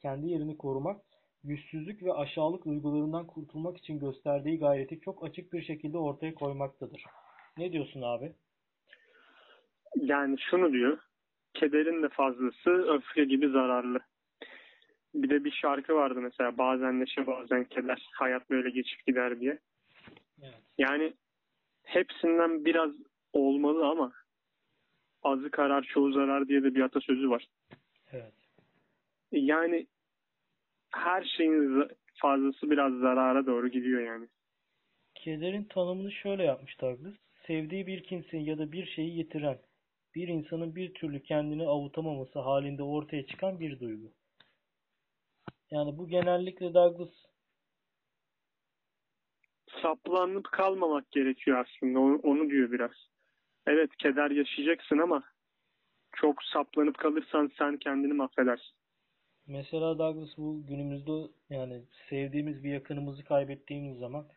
[0.00, 1.00] kendi yerini korumak,
[1.44, 7.04] güçsüzlük ve aşağılık duygularından kurtulmak için gösterdiği gayreti çok açık bir şekilde ortaya koymaktadır.
[7.58, 8.32] Ne diyorsun abi?
[9.96, 10.98] Yani şunu diyor.
[11.54, 14.00] Kederin de fazlası öfke gibi zararlı.
[15.14, 18.08] Bir de bir şarkı vardı mesela bazen neşe bazen keder.
[18.12, 19.58] Hayat böyle geçip gider diye.
[20.42, 20.62] Evet.
[20.78, 21.12] Yani
[21.82, 22.90] hepsinden biraz
[23.32, 24.12] olmalı ama
[25.22, 27.46] azı karar çoğu zarar diye de bir atasözü var.
[28.12, 28.32] Evet.
[29.32, 29.86] Yani
[30.90, 34.28] her şeyin fazlası biraz zarara doğru gidiyor yani.
[35.14, 37.14] Kederin tanımını şöyle yapmış Douglas.
[37.46, 39.58] Sevdiği bir kimseyi ya da bir şeyi yitiren,
[40.14, 44.12] bir insanın bir türlü kendini avutamaması halinde ortaya çıkan bir duygu.
[45.72, 47.10] Yani bu genellikle Douglas
[49.82, 51.98] saplanıp kalmamak gerekiyor aslında.
[51.98, 52.90] Onu, onu diyor biraz.
[53.66, 55.22] Evet keder yaşayacaksın ama
[56.12, 58.76] çok saplanıp kalırsan sen kendini mahvedersin.
[59.46, 64.28] Mesela Douglas bu günümüzde yani sevdiğimiz bir yakınımızı kaybettiğimiz zaman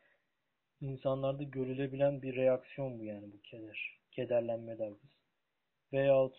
[0.81, 3.99] insanlarda görülebilen bir reaksiyon bu yani bu keder.
[4.11, 5.11] Kederlenme Douglas.
[5.93, 6.37] Veyahut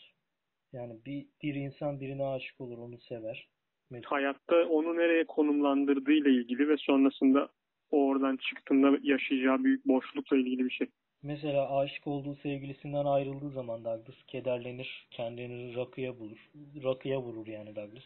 [0.72, 3.55] yani bir, bir insan birine aşık olur, onu sever.
[4.04, 7.48] Hayatta onu nereye konumlandırdığıyla ilgili ve sonrasında
[7.90, 10.88] o oradan çıktığında yaşayacağı büyük boşlukla ilgili bir şey.
[11.22, 16.50] mesela aşık olduğu sevgilisinden ayrıldığı zaman Douglas kederlenir, kendini rakıya bulur.
[16.84, 18.04] Rakıya vurur yani Douglas.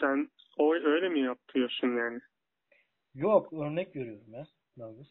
[0.00, 2.20] Sen o öyle mi yapıyorsun yani?
[3.14, 4.46] Yok, örnek veriyorum ya
[4.78, 5.08] Douglas.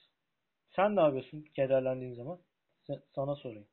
[0.76, 2.40] Sen ne yapıyorsun kederlendiğin zaman?
[2.88, 3.68] Sen- sana sorayım.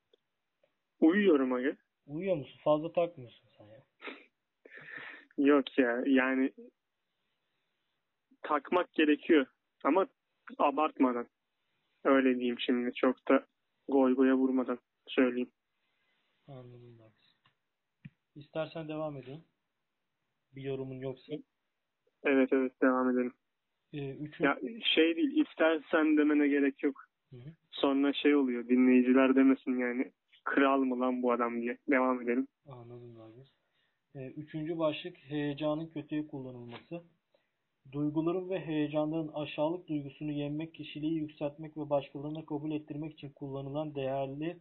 [1.00, 1.76] Uyuyorum aga.
[2.06, 2.60] Uyuyor musun?
[2.64, 3.49] Fazla takmıyorsun.
[5.40, 6.52] Yok ya yani
[8.42, 9.46] takmak gerekiyor
[9.84, 10.06] ama
[10.58, 11.28] abartmadan.
[12.04, 13.46] Öyle diyeyim şimdi çok da
[13.88, 15.50] goy goya vurmadan söyleyeyim.
[16.48, 17.34] Anladım Douglas.
[18.34, 19.44] İstersen devam edeyim.
[20.54, 21.32] Bir yorumun yoksa.
[22.24, 23.32] Evet evet devam edelim.
[23.92, 24.44] Ee, üçüncü...
[24.44, 27.04] Ya şey değil istersen demene gerek yok.
[27.30, 27.52] Hı hı.
[27.70, 30.12] Sonra şey oluyor dinleyiciler demesin yani
[30.44, 31.78] kral mı lan bu adam diye.
[31.90, 32.48] Devam edelim.
[32.66, 33.59] Anladım Douglas.
[34.14, 37.02] Ee, üçüncü başlık heyecanın kötüye kullanılması.
[37.92, 44.56] Duyguların ve heyecanların aşağılık duygusunu yenmek, kişiliği yükseltmek ve başkalarına kabul ettirmek için kullanılan değerli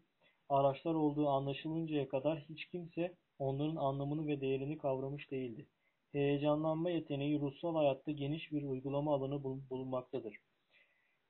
[0.50, 5.66] araçlar olduğu anlaşılıncaya kadar hiç kimse onların anlamını ve değerini kavramış değildi.
[6.12, 10.38] Heyecanlanma yeteneği ruhsal hayatta geniş bir uygulama alanı bul- bulunmaktadır.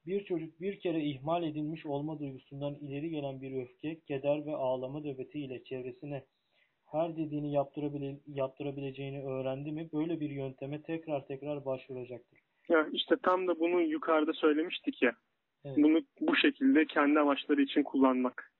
[0.05, 4.99] Bir çocuk bir kere ihmal edilmiş olma duygusundan ileri gelen bir öfke, keder ve ağlama
[4.99, 6.23] nöbeti ile çevresine
[6.91, 12.39] her dediğini yaptırabile, yaptırabileceğini öğrendi mi böyle bir yönteme tekrar tekrar başvuracaktır.
[12.69, 15.15] Ya işte tam da bunu yukarıda söylemiştik ya.
[15.65, 18.53] Evet, Bunu bu şekilde kendi amaçları için kullanmak.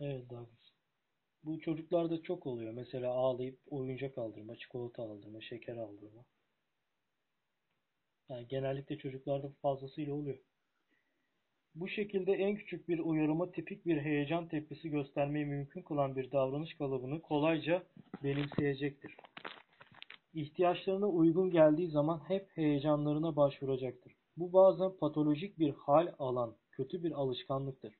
[0.00, 0.64] evet Douglas.
[1.44, 2.72] Bu çocuklarda çok oluyor.
[2.72, 6.24] Mesela ağlayıp oyuncak aldırma, çikolata aldırma, şeker aldırma.
[8.28, 10.38] Yani genellikle çocuklarda fazlasıyla oluyor.
[11.74, 16.74] Bu şekilde en küçük bir uyarıma tipik bir heyecan tepkisi göstermeyi mümkün kılan bir davranış
[16.74, 17.82] kalıbını kolayca
[18.22, 19.16] benimseyecektir.
[20.34, 24.12] İhtiyaçlarına uygun geldiği zaman hep heyecanlarına başvuracaktır.
[24.36, 27.94] Bu bazen patolojik bir hal alan kötü bir alışkanlıktır.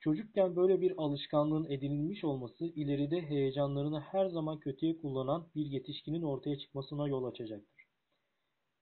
[0.00, 6.58] Çocukken böyle bir alışkanlığın edinilmiş olması ileride heyecanlarını her zaman kötüye kullanan bir yetişkinin ortaya
[6.58, 7.84] çıkmasına yol açacaktır.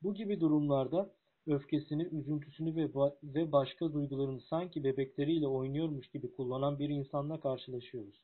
[0.02, 1.14] Bu gibi durumlarda
[1.46, 2.88] öfkesini, üzüntüsünü ve,
[3.22, 8.22] ve başka duygularını sanki bebekleriyle oynuyormuş gibi kullanan bir insanla karşılaşıyoruz.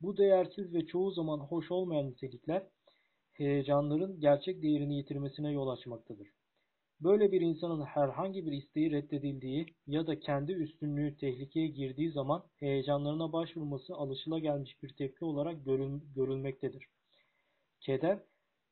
[0.00, 2.66] Bu değersiz ve çoğu zaman hoş olmayan nitelikler
[3.32, 6.28] heyecanların gerçek değerini yitirmesine yol açmaktadır.
[7.00, 13.32] Böyle bir insanın herhangi bir isteği reddedildiği ya da kendi üstünlüğü tehlikeye girdiği zaman heyecanlarına
[13.32, 16.86] başvurması alışılagelmiş bir tepki olarak görül- görülmektedir.
[17.80, 18.18] Keder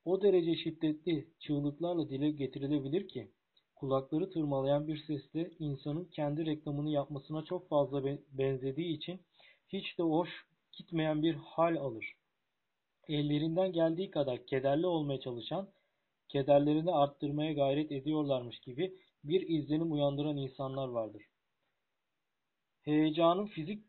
[0.04, 3.30] o derece şiddetli çığlıklarla dile getirilebilir ki
[3.84, 9.20] kulakları tırmalayan bir sesle insanın kendi reklamını yapmasına çok fazla be- benzediği için
[9.68, 10.28] hiç de hoş
[10.72, 12.14] gitmeyen bir hal alır.
[13.08, 15.68] Ellerinden geldiği kadar kederli olmaya çalışan,
[16.28, 18.94] kederlerini arttırmaya gayret ediyorlarmış gibi
[19.24, 21.22] bir izlenim uyandıran insanlar vardır.
[22.82, 23.84] Heyecanın fizik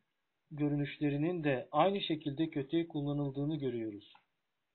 [0.52, 4.14] görünüşlerinin de aynı şekilde kötüye kullanıldığını görüyoruz.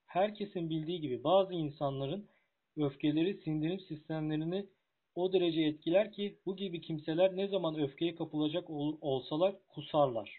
[0.07, 2.29] Herkesin bildiği gibi bazı insanların
[2.77, 4.67] öfkeleri sindirim sistemlerini
[5.15, 10.39] o derece etkiler ki bu gibi kimseler ne zaman öfkeye kapılacak ol- olsalar kusarlar.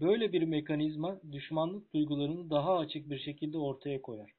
[0.00, 4.30] Böyle bir mekanizma düşmanlık duygularını daha açık bir şekilde ortaya koyar.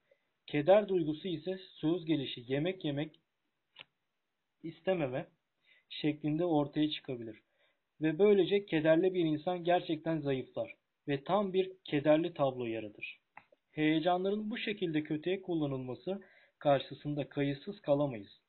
[0.48, 3.20] Keder duygusu ise söz gelişi yemek yemek
[4.64, 5.28] istememe
[5.90, 7.40] şeklinde ortaya çıkabilir.
[8.02, 10.76] Ve böylece kederli bir insan gerçekten zayıflar
[11.08, 13.20] ve tam bir kederli tablo yaratır.
[13.72, 16.22] Heyecanların bu şekilde kötüye kullanılması
[16.60, 18.43] karşısında kayıtsız kalamayız.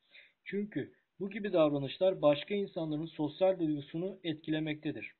[0.45, 5.13] Çünkü bu gibi davranışlar başka insanların sosyal duygusunu etkilemektedir.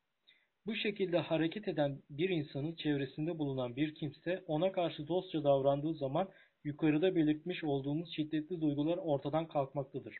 [0.65, 6.29] Bu şekilde hareket eden bir insanın çevresinde bulunan bir kimse ona karşı dostça davrandığı zaman
[6.63, 10.17] yukarıda belirtmiş olduğumuz şiddetli duygular ortadan kalkmaktadır.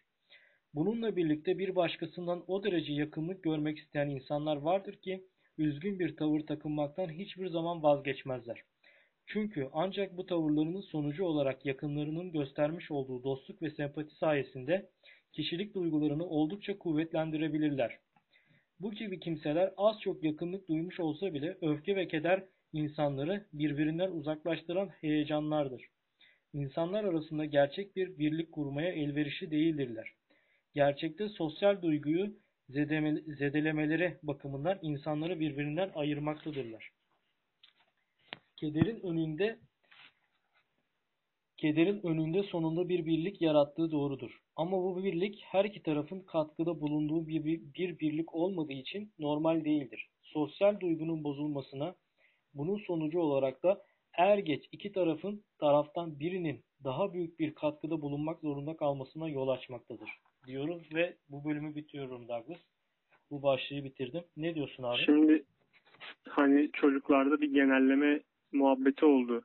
[0.73, 5.25] Bununla birlikte bir başkasından o derece yakınlık görmek isteyen insanlar vardır ki
[5.57, 8.63] üzgün bir tavır takınmaktan hiçbir zaman vazgeçmezler.
[9.27, 14.89] Çünkü ancak bu tavırlarının sonucu olarak yakınlarının göstermiş olduğu dostluk ve sempati sayesinde
[15.33, 17.99] kişilik duygularını oldukça kuvvetlendirebilirler.
[18.79, 24.89] Bu gibi kimseler az çok yakınlık duymuş olsa bile öfke ve keder insanları birbirinden uzaklaştıran
[24.89, 25.85] heyecanlardır.
[26.53, 30.11] İnsanlar arasında gerçek bir birlik kurmaya elverişli değildirler.
[30.73, 32.33] Gerçekte sosyal duyguyu
[33.27, 36.94] zedelemeleri bakımından insanları birbirinden ayırmaktadırlar.
[38.55, 39.59] Kederin önünde
[41.57, 44.39] kederin önünde sonunda bir birlik yarattığı doğrudur.
[44.55, 49.65] Ama bu birlik her iki tarafın katkıda bulunduğu bir, bir, bir birlik olmadığı için normal
[49.65, 50.09] değildir.
[50.21, 51.95] Sosyal duygunun bozulmasına
[52.53, 53.81] bunun sonucu olarak da
[54.13, 60.09] er geç iki tarafın taraftan birinin daha büyük bir katkıda bulunmak zorunda kalmasına yol açmaktadır.
[60.47, 62.59] Diyorum ve bu bölümü bitiriyorum Douglas.
[63.31, 64.23] Bu başlığı bitirdim.
[64.37, 65.01] Ne diyorsun abi?
[65.05, 65.43] Şimdi
[66.29, 68.21] hani çocuklarda bir genelleme
[68.55, 69.43] muhabbeti oldu.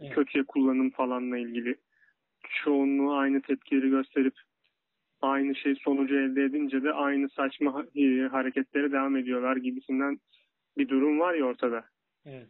[0.00, 0.14] Evet.
[0.14, 1.76] Kötüye kullanım falanla ilgili.
[2.64, 4.34] Çoğunluğu aynı tepkileri gösterip
[5.20, 10.18] aynı şey sonucu elde edince de aynı saçma e, hareketlere devam ediyorlar gibisinden
[10.78, 11.84] bir durum var ya ortada.
[12.26, 12.48] Evet.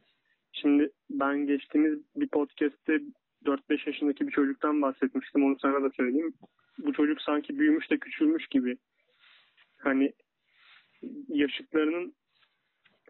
[0.52, 3.00] Şimdi ben geçtiğimiz bir podcast'te
[3.44, 5.44] 4-5 yaşındaki bir çocuktan bahsetmiştim.
[5.44, 6.34] Onu sana da söyleyeyim.
[6.78, 8.76] Bu çocuk sanki büyümüş de küçülmüş gibi.
[9.78, 10.12] Hani
[11.28, 12.14] yaşıtlarının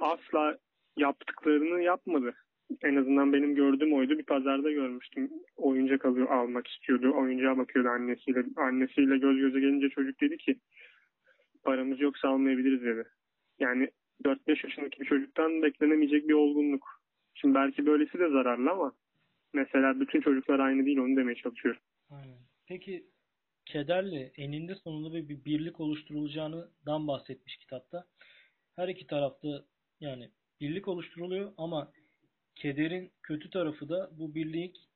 [0.00, 0.58] asla
[0.98, 2.34] yaptıklarını yapmadı.
[2.82, 4.18] En azından benim gördüğüm oydu.
[4.18, 5.30] Bir pazarda görmüştüm.
[5.56, 7.12] Oyuncak alıyor, almak istiyordu.
[7.16, 8.44] Oyuncağa bakıyordu annesiyle.
[8.56, 10.58] Annesiyle göz göze gelince çocuk dedi ki
[11.64, 13.04] paramız yoksa almayabiliriz dedi.
[13.58, 13.88] Yani
[14.24, 17.02] 4-5 yaşındaki bir çocuktan beklenemeyecek bir olgunluk.
[17.34, 18.92] Şimdi belki böylesi de zararlı ama
[19.54, 21.80] mesela bütün çocuklar aynı değil onu demeye çalışıyorum.
[22.10, 22.38] Aynen.
[22.66, 23.06] Peki
[23.66, 28.06] kederle eninde sonunda bir, bir birlik oluşturulacağından bahsetmiş kitapta.
[28.76, 29.64] Her iki tarafta
[30.00, 30.30] yani
[30.60, 31.92] birlik oluşturuluyor ama
[32.54, 34.88] kederin kötü tarafı da bu birlik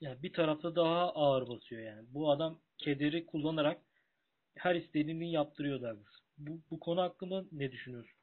[0.00, 2.06] yani bir tarafta daha ağır basıyor yani.
[2.10, 3.80] Bu adam kederi kullanarak
[4.56, 6.14] her istediğini yaptırıyor Douglas.
[6.38, 8.18] Bu, bu konu hakkında ne düşünüyorsun?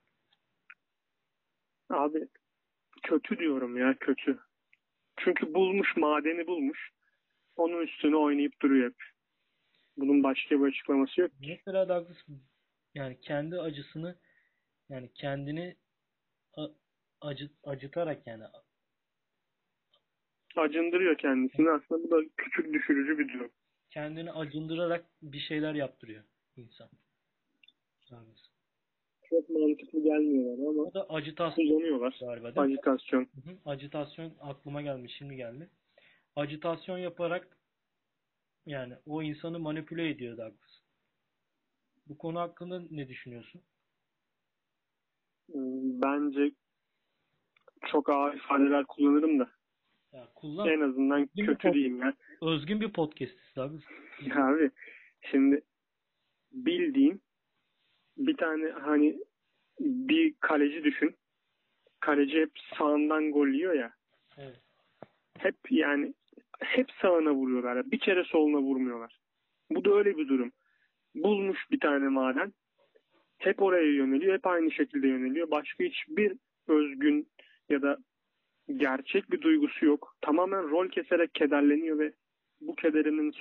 [1.90, 2.28] Abi
[3.04, 4.40] kötü diyorum ya kötü.
[5.18, 6.92] Çünkü bulmuş madeni bulmuş.
[7.56, 8.96] Onun üstüne oynayıp duruyor hep.
[9.98, 11.32] Bunun başka bir açıklaması yok.
[11.48, 12.18] Mesela Douglas
[12.94, 14.16] yani kendi acısını
[14.90, 15.76] yani kendini
[17.26, 18.44] acı, acıtarak yani
[20.56, 21.72] Acındırıyor kendisini.
[21.72, 23.52] Aslında bu da küçük düşürücü bir durum.
[23.90, 26.24] kendini acındırarak bir şeyler yaptırıyor
[26.58, 26.90] insan.
[29.30, 32.18] Çok mantıklı gelmiyor bana ama O da acitasyon kullanıyorlar.
[32.20, 32.62] galiba?
[32.62, 33.22] Ajitasyon.
[33.24, 33.58] Hı hı.
[33.66, 35.70] Acitasyon aklıma gelmiş, şimdi geldi.
[36.36, 37.58] Acitasyon yaparak
[38.66, 40.80] yani o insanı manipüle ediyor Douglas.
[42.08, 43.62] Bu konu hakkında ne düşünüyorsun?
[45.52, 46.52] Hmm, Bence
[47.92, 49.50] çok ağır ifadeler kullanırım da
[50.12, 52.14] Ya kullan en azından Bir kötü diyeyim ya.
[52.42, 53.84] özgün bir podcast Douglas.
[54.22, 54.72] Ya Abi
[55.32, 55.62] şimdi
[56.52, 57.22] bildiğin
[58.18, 59.18] bir tane hani
[59.80, 61.16] bir kaleci düşün.
[62.00, 63.94] Kaleci hep sağından gol yiyor ya.
[64.38, 64.62] Evet.
[65.38, 66.14] Hep yani
[66.60, 67.92] hep sağına vuruyorlar.
[67.92, 69.20] Bir kere soluna vurmuyorlar.
[69.72, 70.52] Bu da öyle bir durum.
[71.16, 72.54] Bulmuş bir tane maden.
[73.38, 74.34] Hep oraya yöneliyor.
[74.34, 75.52] Hep aynı şekilde yöneliyor.
[75.52, 76.34] Başka hiçbir
[76.68, 77.28] özgün
[77.70, 77.98] ya da
[78.78, 80.16] gerçek bir duygusu yok.
[80.22, 82.14] Tamamen rol keserek kederleniyor ve
[82.62, 83.32] bu kederinin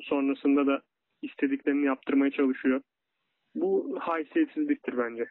[0.00, 0.82] sonrasında da
[1.22, 2.82] istediklerini yaptırmaya çalışıyor.
[3.54, 5.26] Bu haysiyetsizliktir bence.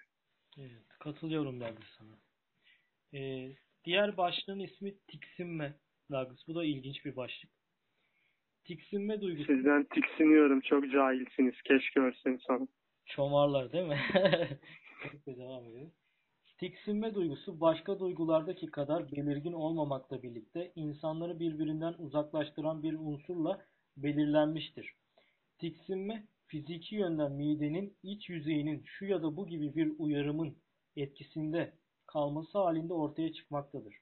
[0.58, 2.18] Evet, katılıyorum Douglas sana.
[3.14, 5.74] Ee, diğer başlığın ismi tiksinme
[6.12, 6.48] Douglas.
[6.48, 7.52] Bu da ilginç bir başlık.
[8.64, 10.62] Tiksinme duygusu Sizden tiksiniyorum.
[10.62, 11.62] Çok cahilsiniz.
[11.62, 12.68] Keşke ölsün sana.
[13.06, 14.00] Çomarlar değil mi?
[15.28, 15.92] Devam edelim.
[16.58, 23.66] Tiksinme duygusu başka duygulardaki kadar belirgin olmamakla birlikte insanları birbirinden uzaklaştıran bir unsurla
[23.98, 24.94] belirlenmiştir.
[25.60, 30.58] Tiksinme fiziki yönden midenin iç yüzeyinin şu ya da bu gibi bir uyarımın
[30.96, 31.74] etkisinde
[32.06, 33.96] kalması halinde ortaya çıkmaktadır.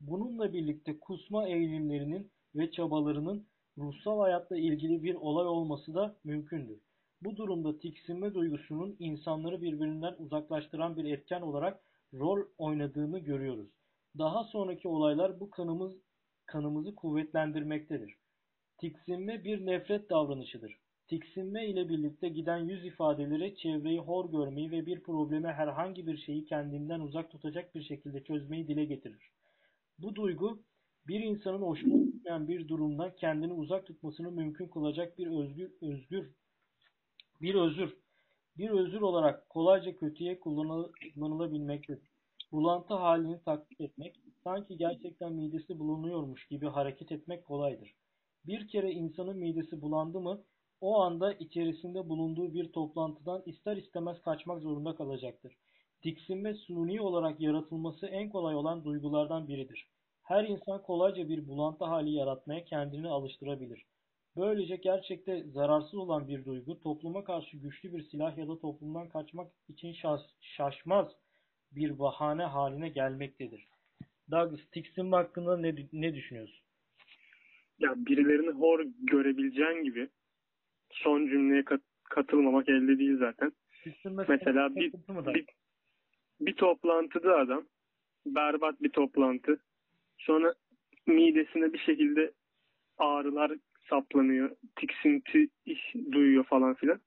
[0.00, 3.46] Bununla birlikte kusma eğilimlerinin ve çabalarının
[3.78, 6.83] ruhsal hayatla ilgili bir olay olması da mümkündür.
[7.24, 11.80] Bu durumda tiksinme duygusunun insanları birbirinden uzaklaştıran bir etken olarak
[12.14, 13.68] rol oynadığını görüyoruz.
[14.18, 15.94] Daha sonraki olaylar bu kanımız,
[16.46, 18.16] kanımızı kuvvetlendirmektedir.
[18.80, 20.78] Tiksinme bir nefret davranışıdır.
[21.08, 26.44] Tiksinme ile birlikte giden yüz ifadeleri çevreyi hor görmeyi ve bir probleme herhangi bir şeyi
[26.44, 29.30] kendinden uzak tutacak bir şekilde çözmeyi dile getirir.
[29.98, 30.62] Bu duygu
[31.06, 36.34] bir insanın hoşuna gitmeyen bir durumdan kendini uzak tutmasını mümkün kılacak bir özgür, özgür
[37.42, 37.96] bir özür,
[38.58, 42.10] bir özür olarak kolayca kötüye kullanıl- kullanılabilmektedir.
[42.52, 47.94] Bulantı halini taklit etmek, sanki gerçekten midesi bulunuyormuş gibi hareket etmek kolaydır.
[48.46, 50.44] Bir kere insanın midesi bulandı mı,
[50.80, 55.56] o anda içerisinde bulunduğu bir toplantıdan ister istemez kaçmak zorunda kalacaktır.
[56.02, 59.88] Tiksinme suni olarak yaratılması en kolay olan duygulardan biridir.
[60.22, 63.86] Her insan kolayca bir bulantı hali yaratmaya kendini alıştırabilir.
[64.36, 69.52] Böylece gerçekte zararsız olan bir duygu topluma karşı güçlü bir silah ya da toplumdan kaçmak
[69.68, 71.12] için şaş- şaşmaz
[71.72, 73.68] bir bahane haline gelmektedir.
[74.30, 76.64] Douglas tiksinme hakkında ne, ne düşünüyorsun?
[77.78, 80.08] Ya birilerini hor görebileceğin gibi
[80.90, 83.52] son cümleye kat- katılmamak elde değil zaten.
[84.28, 84.92] Mesela sana bir,
[85.34, 85.46] bir,
[86.40, 87.64] bir toplantıda adam
[88.26, 89.58] berbat bir toplantı.
[90.18, 90.54] Sonra
[91.06, 92.32] midesine bir şekilde
[92.98, 93.52] ağrılar
[93.90, 94.56] saplanıyor.
[94.76, 97.00] Tiksinti iş duyuyor falan filan.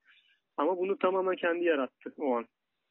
[0.56, 2.46] Ama bunu tamamen kendi yarattı o an.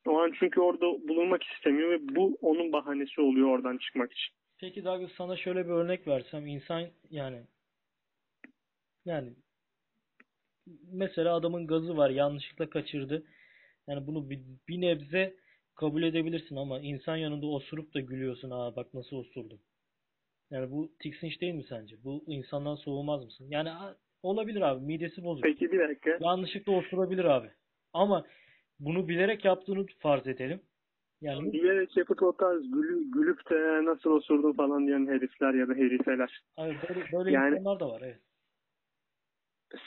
[0.06, 4.34] O an çünkü orada bulunmak istemiyor ve bu onun bahanesi oluyor oradan çıkmak için.
[4.60, 7.42] Peki Douglas sana şöyle bir örnek versem insan yani
[9.06, 9.34] yani
[10.92, 13.24] mesela adamın gazı var yanlışlıkla kaçırdı.
[13.88, 15.36] Yani bunu bir, bir nebze
[15.76, 18.52] kabul edebilirsin ama insan yanında osurup da gülüyorsun.
[18.52, 19.60] Aa bak nasıl osurdum.
[20.52, 21.96] Yani bu tiksinç değil mi sence?
[22.04, 23.46] Bu insandan soğumaz mısın?
[23.50, 23.70] Yani
[24.24, 25.44] olabilir abi midesi bozuk.
[25.44, 26.18] Peki bir dakika.
[26.22, 27.52] Yanlışlıkla osurabilir abi.
[27.94, 28.26] Ama
[28.80, 30.62] bunu bilerek yaptığını farz edelim.
[31.22, 35.74] Yani Bilerek yapıp o tarz gülü, gülüp de nasıl osurdun falan diyen herifler ya da
[35.74, 36.42] herifeler.
[36.56, 38.20] Hayır, böyle, böyle Yani- insanlar da var evet.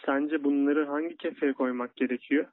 [0.07, 2.47] Sence bunları hangi kefeye koymak gerekiyor?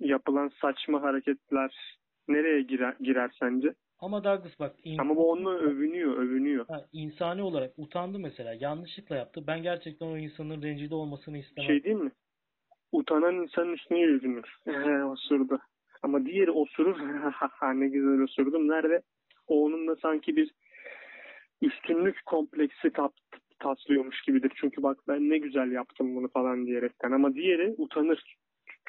[0.00, 1.98] Yapılan saçma hareketler
[2.28, 3.74] nereye girer, girer sence?
[4.00, 6.66] Ama Douglas bak in- Ama bu onunla övünüyor, övünüyor.
[6.68, 8.54] ha, insani olarak utandı mesela.
[8.60, 9.44] Yanlışlıkla yaptı.
[9.46, 11.66] Ben gerçekten o insanın rencide olmasını istemem.
[11.68, 12.12] Şey değil mi?
[12.92, 13.98] Utanan insanın üstüne.
[14.66, 15.58] Ehe, osurdu.
[16.02, 16.96] Ama diğeri osurur.
[17.80, 18.68] ne güzel osurdum.
[18.68, 19.02] Nerede?
[19.46, 20.50] O onunla sanki bir
[21.62, 23.12] üstünlük kompleksi tat,
[23.58, 24.52] taslıyormuş gibidir.
[24.56, 27.12] Çünkü bak ben ne güzel yaptım bunu falan diyerekten.
[27.12, 28.36] Ama diğeri utanır.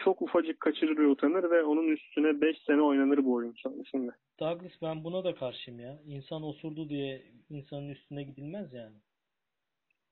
[0.04, 4.16] Çok ufacık kaçırır ve utanır ve onun üstüne 5 sene oynanır bu oyun sonrasında.
[4.39, 6.00] Douglas ben buna da karşıyım ya.
[6.06, 8.95] İnsan osurdu diye insanın üstüne gidilmez yani.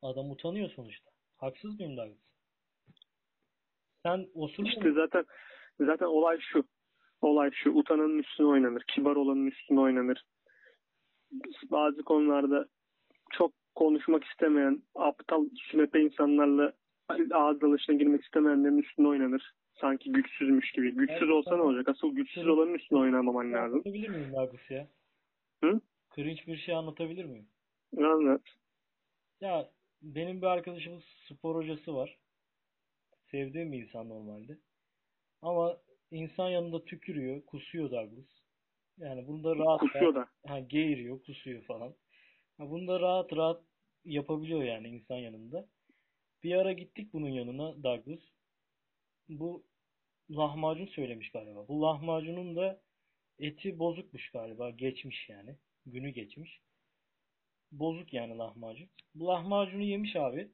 [0.02, 1.12] Adam utanıyor sonuçta.
[1.38, 2.18] Haksız mıyım Douglas?
[4.04, 4.96] Sen osurdun İşte mu?
[4.96, 5.26] zaten
[5.80, 6.64] zaten olay şu.
[7.22, 7.72] Olay şu.
[7.72, 8.84] Utananın üstüne oynanır.
[8.88, 10.24] Kibar olanın üstüne oynanır.
[11.72, 12.68] Bazı konularda
[13.32, 16.74] çok konuşmak istemeyen, aptal, sünepe insanlarla
[17.34, 19.54] ağız dalışına girmek istemeyenlerin üstüne oynanır.
[19.82, 20.92] Sanki güçsüzmüş gibi.
[20.92, 21.90] Güçsüz Evet, olsa ne olacak?
[21.90, 23.74] Asıl güçsüz olanın üstüne oynamaman lazım.
[23.74, 24.88] Anlatabilir miyim Douglas ya?
[25.64, 25.82] Hı?
[26.16, 27.48] Cringe bir şey anlatabilir miyim?
[27.98, 28.42] Anlat.
[29.42, 29.70] Ya
[30.02, 32.18] benim bir arkadaşımın spor hocası var.
[33.32, 34.58] Sevdiğim bir insan normalde.
[35.42, 35.78] Ama
[36.12, 38.26] insan yanında tükürüyor, kusuyor Douglas.
[38.98, 40.28] Yani bunu da rahat Kusuyor da.
[40.48, 41.94] ha, geğiriyor, kusuyor falan.
[42.58, 43.62] Ha, bunu da rahat rahat
[44.06, 45.68] yapabiliyor yani insan yanında.
[46.44, 48.20] Bir ara gittik bunun yanına Douglas.
[49.30, 49.64] Bu
[50.32, 51.68] lahmacun söylemiş galiba.
[51.68, 52.82] Bu lahmacunun da
[53.40, 54.70] eti bozukmuş galiba.
[54.70, 55.56] Geçmiş yani.
[55.86, 56.62] Günü geçmiş.
[57.72, 58.90] Bozuk yani lahmacun.
[59.16, 60.48] Bu lahmacunu yemiş abi.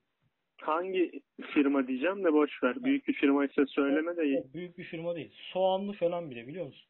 [0.61, 1.21] Hangi
[1.53, 2.84] firma diyeceğim de boş ver.
[2.84, 4.53] Büyük bir firma ise söyleme de iyi.
[4.53, 5.34] Büyük bir firma değil.
[5.53, 6.89] Soğanlı falan bile biliyor musun?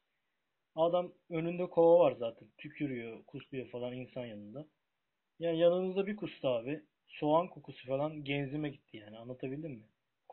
[0.75, 2.47] Adam önünde kova var zaten.
[2.57, 4.67] Tükürüyor, kusluyor falan insan yanında.
[5.39, 6.81] Yani yanınızda bir kustu abi.
[7.07, 9.17] Soğan kokusu falan genzime gitti yani.
[9.17, 9.83] Anlatabildim mi?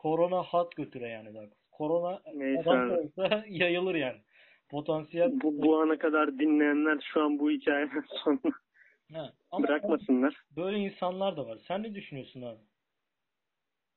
[0.01, 1.45] Korona hat götüre yani daha.
[1.71, 4.17] Korona Neyse adam olsa yayılır yani.
[4.69, 5.31] Potansiyel.
[5.41, 8.53] Bu, bu ana kadar dinleyenler şu an bu hikayenin sonunu
[9.13, 9.33] Ha.
[9.51, 10.35] Ama bırakmasınlar.
[10.57, 11.57] böyle insanlar da var.
[11.67, 12.59] Sen ne düşünüyorsun abi?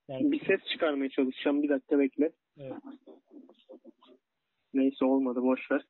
[0.09, 1.63] Yani Bir ses çıkarmaya çalışacağım.
[1.63, 2.33] Bir dakika bekle.
[2.59, 2.73] evet.
[4.75, 5.85] Neyse olmadı boş ver.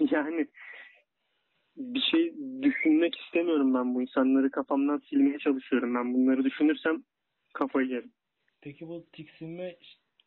[0.10, 0.46] yani
[1.76, 5.94] bir şey düşünmek istemiyorum ben bu insanları kafamdan silmeye çalışıyorum.
[5.94, 7.02] Ben bunları düşünürsem
[7.54, 8.12] kafayı yerim.
[8.68, 9.76] Peki bu tiksinme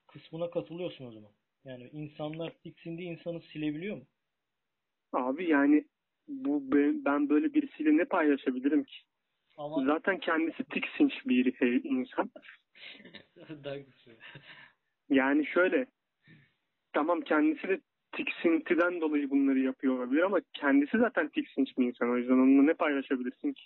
[0.08, 1.32] kısmına katılıyorsun o zaman.
[1.66, 4.06] Yani insanlar tiksindiği insanı silebiliyor mu?
[5.14, 5.86] Abi yani
[6.28, 6.72] bu
[7.06, 8.96] ben, böyle birisiyle ne paylaşabilirim ki?
[9.58, 12.32] Ama Zaten kendisi tiksinç bir insan.
[15.10, 15.86] Yani şöyle
[16.94, 17.82] tamam kendisi de
[18.12, 22.10] tiksintiden dolayı bunları yapıyor olabilir ama kendisi zaten tiksinç bir insan.
[22.10, 23.64] O yüzden onunla ne paylaşabilirsin ki?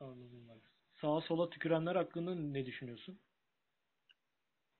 [0.00, 0.62] Anladım.
[1.00, 3.18] Sağa sola tükürenler hakkında ne düşünüyorsun?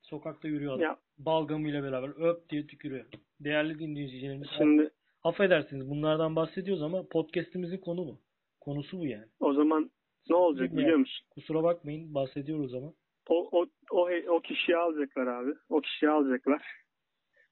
[0.05, 0.83] Sokakta yürüyor adam.
[0.83, 3.05] Ya Balgamıyla beraber öp diye tükürüyor.
[3.41, 4.91] Değerli dinleyicilerimiz şimdi
[5.23, 8.21] affedersiniz bunlardan bahsediyoruz ama podcast'imizin konu bu.
[8.61, 9.27] Konusu bu yani.
[9.41, 9.91] o zaman
[10.31, 10.79] ne olacak Bilmiyorum.
[10.85, 11.27] biliyor musun?
[11.31, 12.93] Kusura bakmayın bahsediyoruz ama.
[13.29, 15.55] O, o, o, o kişiyi alacaklar abi.
[15.69, 16.63] O kişiyi alacaklar.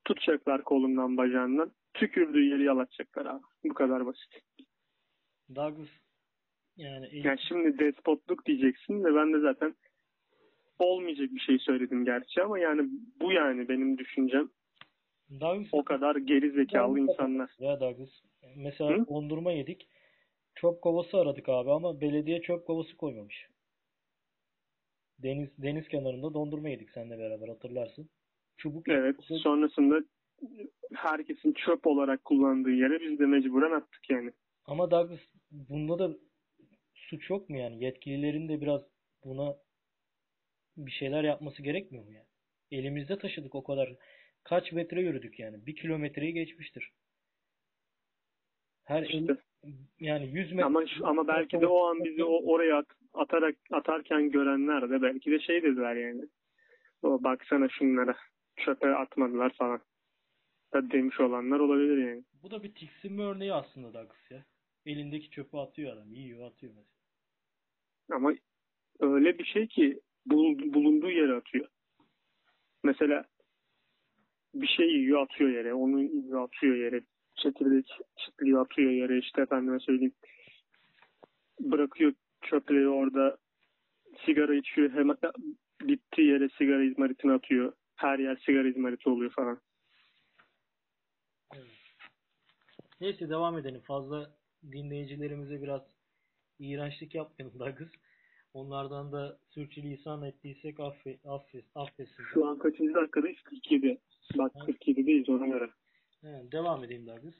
[0.04, 1.72] Tutacaklar kolundan bacağından.
[1.94, 3.42] Tükürdüğü yeri yalatacaklar abi.
[3.64, 4.40] Bu kadar basit.
[5.54, 5.88] Douglas
[6.76, 9.74] yani Yani şimdi despotluk diyeceksin ve ben de zaten
[10.84, 12.88] olmayacak bir şey söyledim gerçi ama yani
[13.20, 14.50] bu yani benim düşüncem.
[15.40, 17.50] Douglas O kadar geri zekalı insanlar.
[17.58, 18.10] Ya Douglas.
[18.56, 19.06] Mesela Hı?
[19.06, 19.88] dondurma yedik.
[20.54, 23.48] Çöp kovası aradık abi ama belediye çöp kovası koymamış.
[25.18, 28.08] Deniz deniz kenarında dondurma yedik seninle beraber hatırlarsın.
[28.56, 29.16] Çubuk Evet.
[29.20, 30.04] Sonrasında
[30.94, 34.32] herkesin çöp olarak kullandığı yere biz de mecburen attık yani.
[34.64, 35.20] Ama Douglas
[35.50, 36.16] bunda da
[36.94, 37.84] suç yok mu yani?
[37.84, 38.82] Yetkililerin de biraz
[39.24, 39.56] buna
[40.76, 42.26] bir şeyler yapması gerekmiyor mu yani?
[42.70, 43.94] Elimizde taşıdık o kadar.
[44.44, 45.66] Kaç metre yürüdük yani?
[45.66, 46.90] Bir kilometreyi geçmiştir.
[48.84, 49.36] Her el, İşte.
[50.00, 50.64] yani 100 metre.
[50.64, 55.02] Ama şu- ama belki de o an bizi o oraya at- atarak atarken görenler de
[55.02, 56.22] belki de şey dediler yani.
[57.02, 58.16] O baksana şunlara
[58.56, 59.80] çöpe atmadılar falan.
[60.72, 62.24] Da demiş olanlar olabilir yani.
[62.42, 64.44] Bu da bir tiksinme örneği aslında Douglas ya.
[64.86, 66.12] Elindeki çöpü atıyor adam.
[66.12, 67.02] Yiyor atıyor mesela.
[68.16, 68.34] Ama
[69.00, 71.66] öyle bir şey ki bulunduğu yere atıyor.
[72.84, 73.24] Mesela
[74.54, 75.74] bir şey atıyor yere.
[75.74, 77.00] Onu yiyor atıyor yere.
[77.36, 79.18] Çekirdek çitliyor atıyor yere.
[79.18, 80.14] İşte efendime söyleyeyim.
[81.60, 82.12] Bırakıyor
[82.42, 83.36] çöpleri orada.
[84.26, 84.90] Sigara içiyor.
[84.90, 85.16] Hemen
[85.80, 87.72] bittiği yere sigara izmaritini atıyor.
[87.96, 89.60] Her yer sigara izmariti oluyor falan.
[93.00, 93.80] Neyse devam edelim.
[93.80, 94.30] Fazla
[94.72, 95.82] dinleyicilerimize biraz
[96.58, 97.88] iğrençlik yapmayalım Douglas.
[98.54, 102.24] Onlardan da sürçülisan ettiysek affe, affes, affetsin.
[102.34, 103.40] Şu an kaçıncı dakikadayız?
[103.42, 103.98] 47.
[104.38, 105.70] Bak 47'deyiz ona göre.
[106.24, 107.34] Evet, devam edeyim Douglas.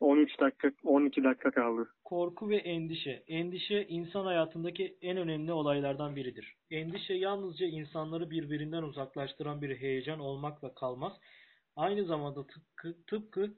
[0.00, 1.88] 13 dakika, 12 dakika kaldı.
[2.04, 3.22] Korku ve endişe.
[3.28, 6.54] Endişe insan hayatındaki en önemli olaylardan biridir.
[6.70, 11.12] Endişe yalnızca insanları birbirinden uzaklaştıran bir heyecan olmakla kalmaz.
[11.76, 13.54] Aynı zamanda tıpkı, tıpkı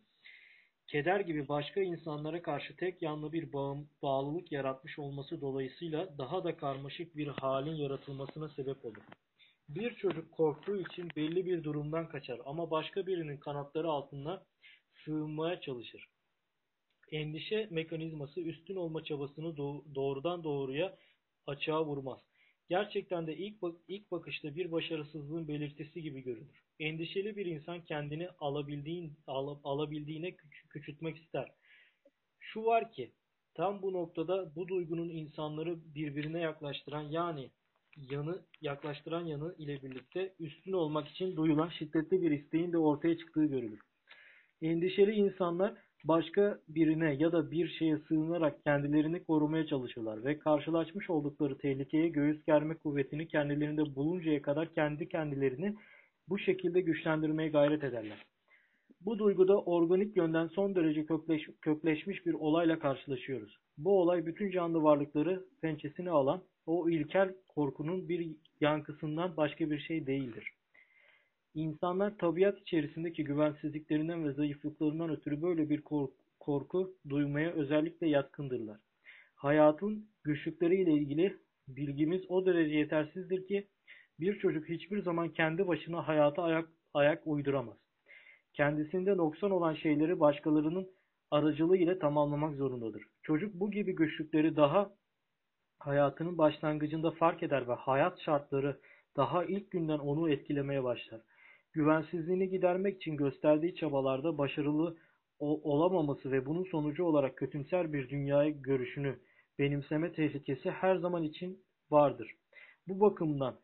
[0.93, 3.53] keder gibi başka insanlara karşı tek yanlı bir
[4.03, 9.03] bağlılık yaratmış olması dolayısıyla daha da karmaşık bir halin yaratılmasına sebep olur.
[9.69, 14.43] Bir çocuk korktuğu için belli bir durumdan kaçar ama başka birinin kanatları altına
[15.05, 16.09] sığınmaya çalışır.
[17.13, 20.99] Endişe mekanizması üstün olma çabasını doğ- doğrudan doğruya
[21.47, 22.21] açığa vurmaz.
[22.69, 23.57] Gerçekten de ilk,
[23.89, 26.63] ilk bakışta bir başarısızlığın belirtisi gibi görünür.
[26.81, 31.53] Endişeli bir insan kendini alabildiğin, ala- alabildiğine küç- küçültmek ister.
[32.41, 33.13] Şu var ki
[33.55, 37.51] tam bu noktada bu duygunun insanları birbirine yaklaştıran yani
[37.97, 43.45] yanı yaklaştıran yanı ile birlikte üstün olmak için duyulan şiddetli bir isteğin de ortaya çıktığı
[43.45, 43.81] görülür.
[44.63, 45.75] Endişeli insanlar
[46.05, 52.45] başka birine ya da bir şeye sığınarak kendilerini korumaya çalışırlar ve karşılaşmış oldukları tehlikeye göğüs
[52.47, 55.75] germe kuvvetini kendilerinde buluncaya kadar kendi kendilerini
[56.29, 58.27] bu şekilde güçlendirmeye gayret ederler.
[59.01, 63.59] Bu duyguda organik yönden son derece kökleş, kökleşmiş bir olayla karşılaşıyoruz.
[63.79, 70.07] Bu olay bütün canlı varlıkları pençesine alan o ilkel korkunun bir yankısından başka bir şey
[70.07, 70.51] değildir.
[71.55, 75.83] İnsanlar tabiat içerisindeki güvensizliklerinden ve zayıflıklarından ötürü böyle bir
[76.41, 78.77] korku, duymaya özellikle yatkındırlar.
[79.35, 81.37] Hayatın güçlükleriyle ilgili
[81.69, 83.69] bilgimiz o derece yetersizdir ki
[84.21, 87.77] bir çocuk hiçbir zaman kendi başına hayata ayak, ayak uyduramaz.
[88.53, 90.89] Kendisinde noksan olan şeyleri başkalarının
[91.31, 93.03] aracılığı ile tamamlamak zorundadır.
[93.23, 94.93] Çocuk bu gibi güçlükleri daha
[95.79, 98.81] hayatının başlangıcında fark eder ve hayat şartları
[99.17, 101.21] daha ilk günden onu etkilemeye başlar.
[101.73, 104.97] Güvensizliğini gidermek için gösterdiği çabalarda başarılı
[105.39, 109.19] olamaması ve bunun sonucu olarak kötümser bir dünya görüşünü
[109.59, 112.35] benimseme tehlikesi her zaman için vardır.
[112.89, 113.59] Bu bakımdan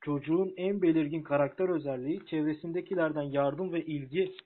[0.00, 4.36] çocuğun en belirgin karakter özelliği çevresindekilerden yardım ve ilgi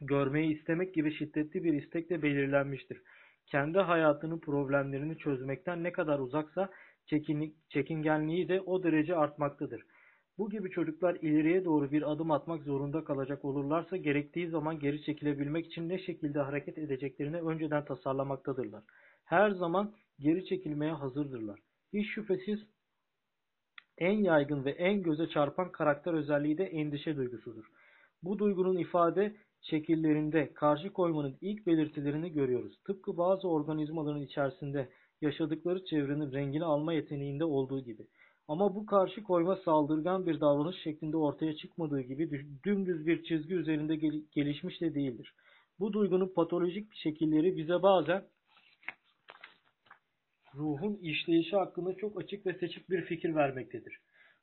[0.00, 3.02] görmeyi istemek gibi şiddetli bir istekle belirlenmiştir.
[3.46, 6.70] Kendi hayatının problemlerini çözmekten ne kadar uzaksa
[7.06, 9.82] çekin, çekingenliği de o derece artmaktadır.
[10.38, 15.66] Bu gibi çocuklar ileriye doğru bir adım atmak zorunda kalacak olurlarsa gerektiği zaman geri çekilebilmek
[15.66, 18.82] için ne şekilde hareket edeceklerini önceden tasarlamaktadırlar.
[19.24, 21.60] Her zaman geri çekilmeye hazırdırlar.
[21.92, 22.60] Hiç şüphesiz
[23.98, 27.64] en yaygın ve en göze çarpan karakter özelliği de endişe duygusudur.
[28.22, 32.78] Bu duygunun ifade şekillerinde karşı koymanın ilk belirtilerini görüyoruz.
[32.86, 34.88] Tıpkı bazı organizmaların içerisinde
[35.20, 38.06] yaşadıkları çevrenin rengini alma yeteneğinde olduğu gibi.
[38.48, 43.54] Ama bu karşı koyma saldırgan bir davranış şeklinde ortaya çıkmadığı gibi dü- dümdüz bir çizgi
[43.54, 45.34] üzerinde gel- gelişmiş de değildir.
[45.78, 48.24] Bu duygunun patolojik şekilleri bize bazen
[50.54, 54.00] ruhun işleyişi hakkında çok açık ve seçik bir fikir vermektedir.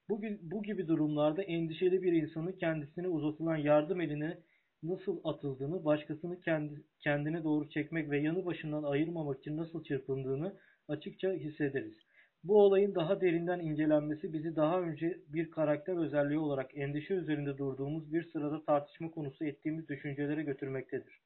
[0.10, 4.38] Bu, bu gibi durumlarda endişeli bir insanın kendisine uzatılan yardım eline
[4.84, 11.32] nasıl atıldığını, başkasını kendi, kendine doğru çekmek ve yanı başından ayırmamak için nasıl çırpındığını açıkça
[11.32, 11.96] hissederiz.
[12.44, 18.14] Bu olayın daha derinden incelenmesi bizi daha önce bir karakter özelliği olarak endişe üzerinde durduğumuz
[18.14, 21.22] bir sırada tartışma konusu ettiğimiz düşüncelere götürmektedir.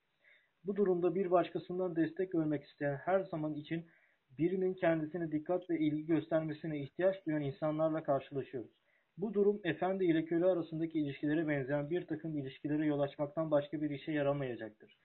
[0.66, 3.86] Bu durumda bir başkasından destek görmek isteyen her zaman için
[4.38, 8.72] birinin kendisine dikkat ve ilgi göstermesine ihtiyaç duyan insanlarla karşılaşıyoruz.
[9.18, 13.90] Bu durum efendi ile köle arasındaki ilişkilere benzeyen bir takım ilişkilere yol açmaktan başka bir
[13.90, 14.98] işe yaramayacaktır.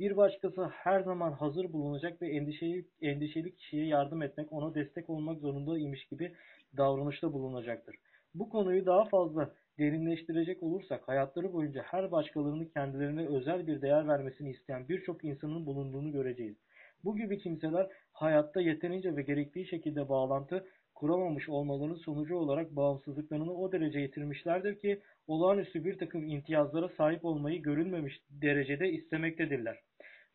[0.00, 5.40] Bir başkası her zaman hazır bulunacak ve endişeli, endişeli kişiye yardım etmek, ona destek olmak
[5.40, 6.32] zorundaymış gibi
[6.76, 7.96] davranışta bulunacaktır.
[8.34, 14.50] Bu konuyu daha fazla derinleştirecek olursak hayatları boyunca her başkalarını kendilerine özel bir değer vermesini
[14.50, 16.56] isteyen birçok insanın bulunduğunu göreceğiz.
[17.04, 23.72] Bu gibi kimseler hayatta yeterince ve gerektiği şekilde bağlantı kuramamış olmalarının sonucu olarak bağımsızlıklarını o
[23.72, 29.87] derece yitirmişlerdir ki olağanüstü bir takım imtiyazlara sahip olmayı görülmemiş derecede istemektedirler.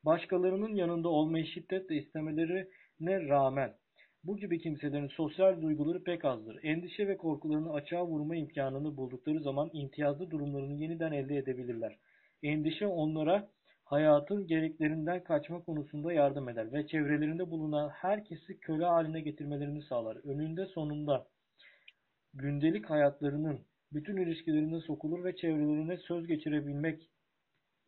[0.06, 3.74] Başkalarının yanında olmayı şiddetle istemelerine rağmen
[4.24, 6.60] bu gibi kimselerin sosyal duyguları pek azdır.
[6.64, 11.98] Endişe ve korkularını açığa vurma imkanını buldukları zaman imtiyazlı durumlarını yeniden elde edebilirler.
[12.44, 13.50] Endişe onlara
[13.86, 20.18] hayatın gereklerinden kaçma konusunda yardım eder ve çevrelerinde bulunan herkesi köle haline getirmelerini sağlar.
[20.24, 21.28] Önünde sonunda
[22.34, 23.60] gündelik hayatlarının
[23.94, 27.10] bütün ilişkilerine sokulur ve çevrelerine söz geçirebilmek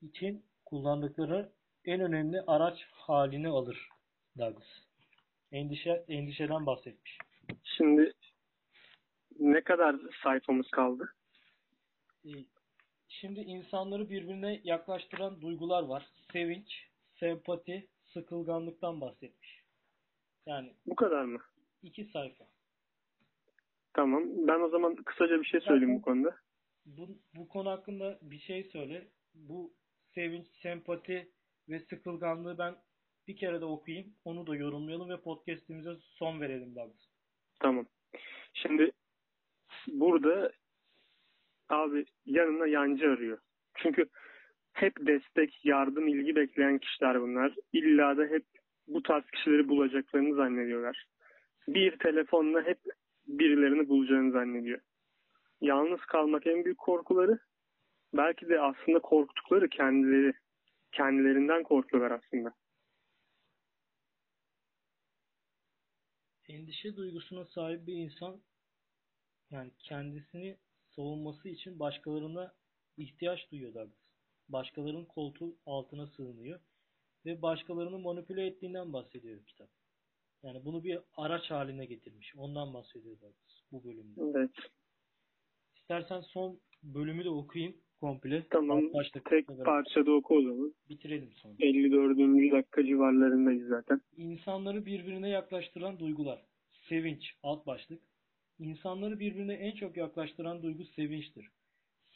[0.01, 1.51] için kullandıkları
[1.85, 3.89] en önemli araç haline alır
[4.37, 4.67] Douglas.
[5.51, 7.17] Endişe, endişeden bahsetmiş.
[7.63, 8.13] Şimdi
[9.39, 11.13] ne kadar sayfamız kaldı?
[12.25, 12.29] Ee,
[13.09, 16.05] Şimdi insanları birbirine yaklaştıran duygular var.
[16.33, 16.87] Sevinç,
[17.19, 19.61] sempati, sıkılganlıktan bahsetmiş.
[20.45, 21.39] Yani Bu kadar mı?
[21.83, 22.45] iki sayfa.
[23.93, 24.23] Tamam.
[24.47, 26.35] Ben o zaman kısaca bir şey söyleyeyim bu konuda.
[26.85, 29.07] Bu, bu konu hakkında bir şey söyle.
[29.35, 29.73] Bu
[30.13, 31.29] sevinç, sempati
[31.69, 32.75] ve sıkılganlığı ben
[33.27, 34.13] bir kere de okuyayım.
[34.25, 37.07] Onu da yorumlayalım ve podcast'imize son verelim Douglas.
[37.59, 37.85] Tamam.
[38.53, 38.91] Şimdi
[39.87, 40.51] burada
[41.69, 43.39] abi yanına yancı arıyor.
[43.75, 44.05] Çünkü
[44.73, 47.55] hep destek, yardım, ilgi bekleyen kişiler bunlar.
[47.73, 48.45] İlla da hep
[48.87, 51.05] bu tarz kişileri bulacaklarını zannediyorlar.
[51.67, 52.79] Bir telefonla hep
[53.27, 54.79] birilerini bulacağını zannediyor.
[55.61, 57.39] Yalnız kalmak en büyük korkuları.
[58.13, 60.33] Belki de aslında korktukları kendileri.
[60.95, 62.53] Kendilerinden korkuyorlar aslında.
[66.47, 68.41] Endişe duygusuna sahip bir insan
[69.51, 70.57] yani kendisini
[70.95, 72.53] savunması için başkalarına
[72.97, 74.05] ihtiyaç duyuyor Douglas.
[74.49, 76.59] Başkalarının koltuğu altına sığınıyor
[77.25, 79.69] ve başkalarını manipüle ettiğinden bahsediyor kitap.
[80.43, 82.35] Yani bunu bir araç haline getirmiş.
[82.37, 84.21] Ondan bahsediyor Douglas bu bölümde.
[84.21, 84.51] Evet.
[85.75, 88.43] İstersen son bölümü de okuyayım komple.
[88.49, 88.93] Tamam.
[88.93, 90.73] Başta Tek parçada oku o zaman.
[90.89, 91.53] Bitirelim sonra.
[91.59, 92.17] 54.
[92.51, 94.01] dakika civarlarındayız zaten.
[94.17, 96.41] İnsanları birbirine yaklaştıran duygular.
[96.89, 98.01] Sevinç alt başlık.
[98.59, 101.49] İnsanları birbirine en çok yaklaştıran duygu sevinçtir.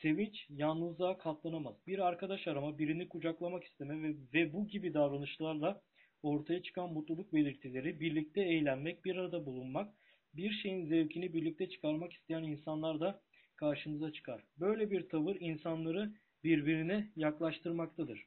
[0.01, 1.75] Sevinç yalnızlığa katlanamaz.
[1.87, 5.81] Bir arkadaş arama, birini kucaklamak isteme ve, ve bu gibi davranışlarla
[6.23, 9.93] ortaya çıkan mutluluk belirtileri, birlikte eğlenmek, bir arada bulunmak,
[10.33, 13.21] bir şeyin zevkini birlikte çıkarmak isteyen insanlar da
[13.59, 14.43] karşımıza çıkar.
[14.59, 18.25] Böyle bir tavır insanları birbirine yaklaştırmaktadır.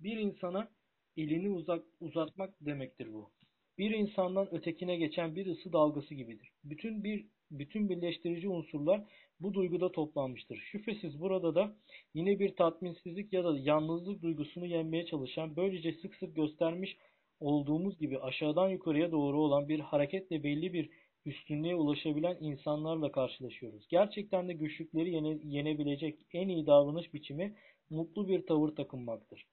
[0.00, 0.68] Bir insana
[1.16, 3.30] elini uzak, uzatmak demektir bu.
[3.78, 6.48] Bir insandan ötekine geçen bir ısı dalgası gibidir.
[6.64, 9.04] Bütün bir bütün birleştirici unsurlar
[9.40, 10.56] bu duyguda toplanmıştır.
[10.56, 11.76] Şüphesiz burada da
[12.14, 16.96] yine bir tatminsizlik ya da yalnızlık duygusunu yenmeye çalışan, böylece sık sık göstermiş
[17.40, 20.90] olduğumuz gibi aşağıdan yukarıya doğru olan bir hareketle belli bir
[21.26, 23.86] üstünlüğe ulaşabilen insanlarla karşılaşıyoruz.
[23.88, 27.54] Gerçekten de güçlükleri yene, yenebilecek en iyi davranış biçimi
[27.90, 29.46] mutlu bir tavır takınmaktır.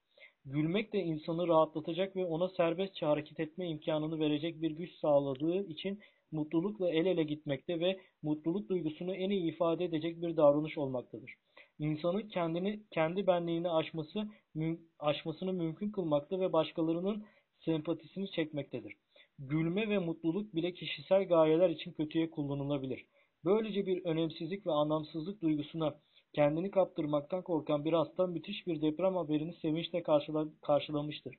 [0.45, 5.99] Gülmek de insanı rahatlatacak ve ona serbestçe hareket etme imkanını verecek bir güç sağladığı için
[6.31, 11.33] mutlulukla el ele gitmekte ve mutluluk duygusunu en iyi ifade edecek bir davranış olmaktadır.
[11.79, 14.27] İnsanın kendini kendi benliğini aşması
[14.99, 17.25] aşmasını mümkün kılmakta ve başkalarının
[17.65, 18.93] sempatisini çekmektedir.
[19.41, 23.05] Gülme ve mutluluk bile kişisel gayeler için kötüye kullanılabilir.
[23.45, 25.95] Böylece bir önemsizlik ve anlamsızlık duygusuna
[26.33, 31.35] kendini kaptırmaktan korkan bir hasta müthiş bir deprem haberini sevinçle karşıla karşılamıştır.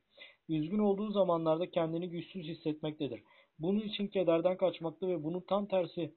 [0.49, 3.23] Üzgün olduğu zamanlarda kendini güçsüz hissetmektedir.
[3.59, 6.15] Bunun için kederden kaçmakta ve bunun tam tersi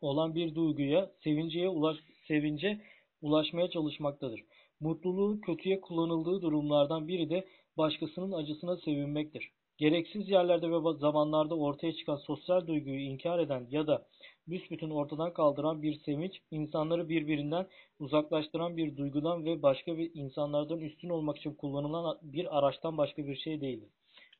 [0.00, 1.96] olan bir duyguya, sevinceye, ulaş,
[2.28, 2.80] sevince
[3.22, 4.44] ulaşmaya çalışmaktadır.
[4.80, 9.50] Mutluluğun kötüye kullanıldığı durumlardan biri de başkasının acısına sevinmektir.
[9.80, 14.06] Gereksiz yerlerde ve zamanlarda ortaya çıkan sosyal duyguyu inkar eden ya da
[14.48, 17.66] büsbütün ortadan kaldıran bir sevinç, insanları birbirinden
[17.98, 23.36] uzaklaştıran bir duygudan ve başka bir insanlardan üstün olmak için kullanılan bir araçtan başka bir
[23.36, 23.88] şey değildir.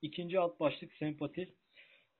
[0.02, 1.54] İkinci alt başlık sempati.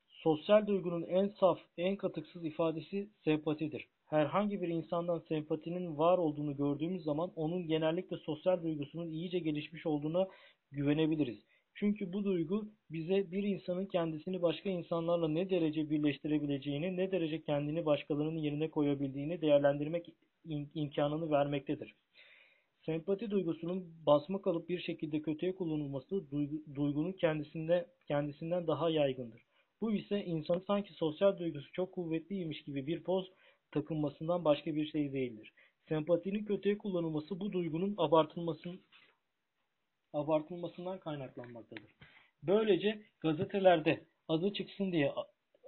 [0.08, 3.88] Sosyal duygunun en saf, en katıksız ifadesi sempatidir.
[4.06, 10.28] Herhangi bir insandan sempatinin var olduğunu gördüğümüz zaman onun genellikle sosyal duygusunun iyice gelişmiş olduğuna
[10.70, 11.49] güvenebiliriz.
[11.80, 17.86] Çünkü bu duygu bize bir insanın kendisini başka insanlarla ne derece birleştirebileceğini, ne derece kendini
[17.86, 20.08] başkalarının yerine koyabildiğini değerlendirmek
[20.74, 21.94] imkanını vermektedir.
[22.86, 29.42] Sempati duygusunun basma kalıp bir şekilde kötüye kullanılması duygu, duygunun kendisinde kendisinden daha yaygındır.
[29.80, 33.32] Bu ise insanın sanki sosyal duygusu çok kuvvetliymiş gibi bir poz
[33.70, 35.52] takınmasından başka bir şey değildir.
[35.88, 38.80] Sempatinin kötüye kullanılması bu duygunun abartılmasının
[40.12, 41.90] abartılmasından kaynaklanmaktadır.
[42.42, 45.12] Böylece gazetelerde adı çıksın diye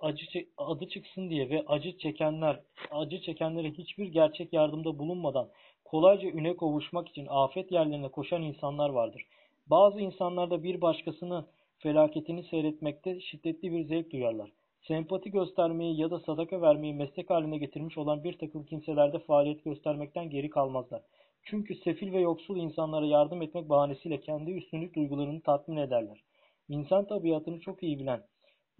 [0.00, 0.26] acı
[0.56, 5.48] adı çıksın diye ve acı çekenler acı çekenlere hiçbir gerçek yardımda bulunmadan
[5.84, 9.26] kolayca üne kavuşmak için afet yerlerine koşan insanlar vardır.
[9.66, 11.46] Bazı insanlarda bir başkasının
[11.78, 14.50] felaketini seyretmekte şiddetli bir zevk duyarlar.
[14.88, 20.30] Sempati göstermeyi ya da sadaka vermeyi meslek haline getirmiş olan bir takım kimselerde faaliyet göstermekten
[20.30, 21.02] geri kalmazlar.
[21.42, 26.24] Çünkü sefil ve yoksul insanlara yardım etmek bahanesiyle kendi üstünlük duygularını tatmin ederler.
[26.68, 28.22] İnsan tabiatını çok iyi bilen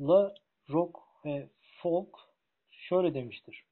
[0.01, 0.35] La
[0.71, 1.49] Rock ve
[1.83, 2.19] Folk
[2.71, 3.65] şöyle demiştir.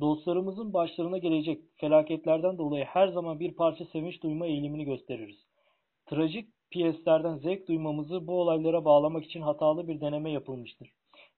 [0.00, 5.46] Dostlarımızın başlarına gelecek felaketlerden dolayı her zaman bir parça sevinç duyma eğilimini gösteririz.
[6.06, 10.92] Trajik piyeslerden zevk duymamızı bu olaylara bağlamak için hatalı bir deneme yapılmıştır.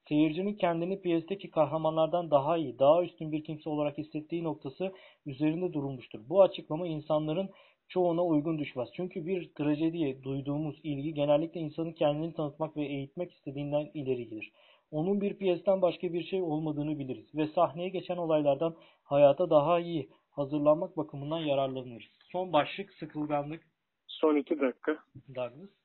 [0.09, 4.93] Seyircinin kendini piyesteki kahramanlardan daha iyi, daha üstün bir kimse olarak hissettiği noktası
[5.27, 6.21] üzerinde durulmuştur.
[6.29, 7.51] Bu açıklama insanların
[7.89, 8.89] çoğuna uygun düşmez.
[8.97, 14.53] Çünkü bir trajediye duyduğumuz ilgi genellikle insanın kendini tanıtmak ve eğitmek istediğinden ileri gelir.
[14.91, 20.09] Onun bir piyesten başka bir şey olmadığını biliriz ve sahneye geçen olaylardan hayata daha iyi
[20.31, 22.13] hazırlanmak bakımından yararlanırız.
[22.33, 23.63] Son başlık sıkılganlık.
[24.07, 24.99] Son iki dakika.
[25.35, 25.84] Douglas.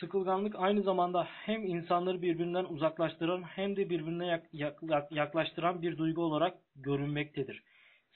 [0.00, 4.42] Sıkılganlık aynı zamanda hem insanları birbirinden uzaklaştıran hem de birbirine
[5.10, 7.62] yaklaştıran bir duygu olarak görünmektedir.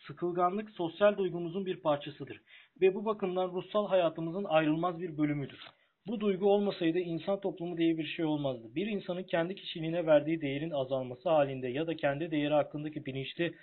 [0.07, 2.43] Sıkılganlık sosyal duygumuzun bir parçasıdır
[2.81, 5.61] ve bu bakımdan ruhsal hayatımızın ayrılmaz bir bölümüdür.
[6.07, 8.75] Bu duygu olmasaydı insan toplumu diye bir şey olmazdı.
[8.75, 13.55] Bir insanın kendi kişiliğine verdiği değerin azalması halinde ya da kendi değeri hakkındaki bilinçli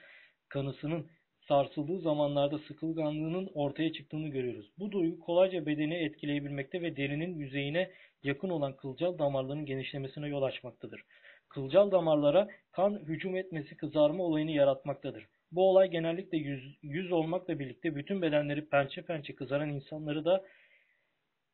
[0.49, 1.07] kanısının
[1.47, 4.71] sarsıldığı zamanlarda sıkılganlığının ortaya çıktığını görüyoruz.
[4.79, 7.91] Bu duygu kolayca bedeni etkileyebilmekte ve derinin yüzeyine
[8.23, 11.01] yakın olan kılcal damarların genişlemesine yol açmaktadır.
[11.49, 15.27] Kılcal damarlara kan hücum etmesi kızarma olayını yaratmaktadır.
[15.51, 20.45] Bu olay genellikle yüz, yüz olmakla birlikte bütün bedenleri pençe pençe kızaran insanları da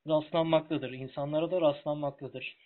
[0.08, 0.92] rastlanmaktadır.
[0.92, 2.58] İnsanlara da rastlanmaktadır.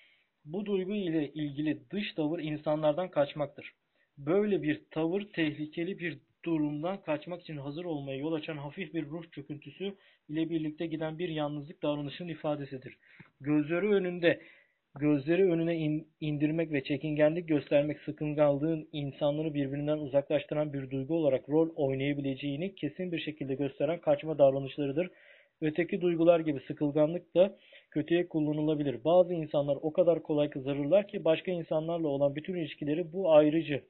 [0.45, 3.71] Bu duygu ile ilgili dış tavır insanlardan kaçmaktır.
[4.17, 9.31] Böyle bir tavır tehlikeli bir durumdan kaçmak için hazır olmaya yol açan hafif bir ruh
[9.31, 9.93] çöküntüsü
[10.29, 12.97] ile birlikte giden bir yalnızlık davranışının ifadesidir.
[13.41, 14.41] Gözleri önünde
[14.99, 21.69] gözleri önüne in, indirmek ve çekingenlik göstermek sıkıntılığın insanları birbirinden uzaklaştıran bir duygu olarak rol
[21.75, 25.09] oynayabileceğini kesin bir şekilde gösteren kaçma davranışlarıdır.
[25.61, 27.57] Öteki duygular gibi sıkılganlık da
[27.95, 29.03] kötüye kullanılabilir.
[29.05, 33.83] Bazı insanlar o kadar kolay kızarırlar ki başka insanlarla olan bütün ilişkileri bu ayrıcı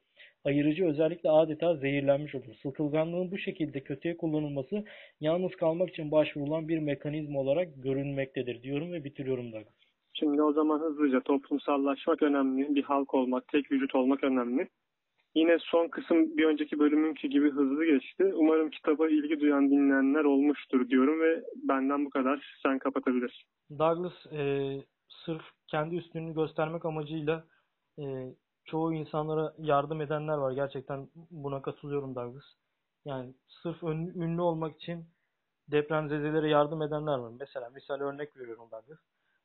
[0.44, 2.54] ayırıcı özellikle adeta zehirlenmiş olur.
[2.62, 4.84] Sıkılganlığın bu şekilde kötüye kullanılması
[5.20, 9.58] yalnız kalmak için başvurulan bir mekanizma olarak görünmektedir diyorum ve bitiriyorum da.
[10.12, 14.68] Şimdi o zaman hızlıca toplumsallaşmak önemli, bir halk olmak, tek vücut olmak önemli.
[15.36, 18.32] Yine son kısım bir önceki bölümünkü gibi hızlı geçti.
[18.34, 22.56] Umarım kitaba ilgi duyan dinleyenler olmuştur diyorum ve benden bu kadar.
[22.62, 23.44] Sen kapatabilirsin.
[23.78, 24.40] Douglas e,
[25.08, 27.44] sırf kendi üstünlüğünü göstermek amacıyla
[27.98, 28.04] e,
[28.64, 30.52] çoğu insanlara yardım edenler var.
[30.52, 32.44] Gerçekten buna katılıyorum Douglas.
[33.04, 35.04] Yani sırf ünlü olmak için
[35.68, 37.32] depremzedelere yardım edenler var.
[37.40, 38.98] Mesela misal örnek veriyorum Douglas.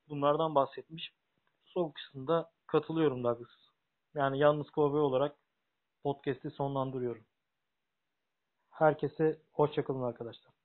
[0.09, 1.11] Bunlardan bahsetmiş.
[1.65, 3.51] Sol kısımda katılıyorum Douglas.
[4.15, 5.35] Yani yalnız kovboy olarak
[6.03, 7.25] podcast'i sonlandırıyorum.
[8.69, 10.60] Herkese hoşçakalın arkadaşlar.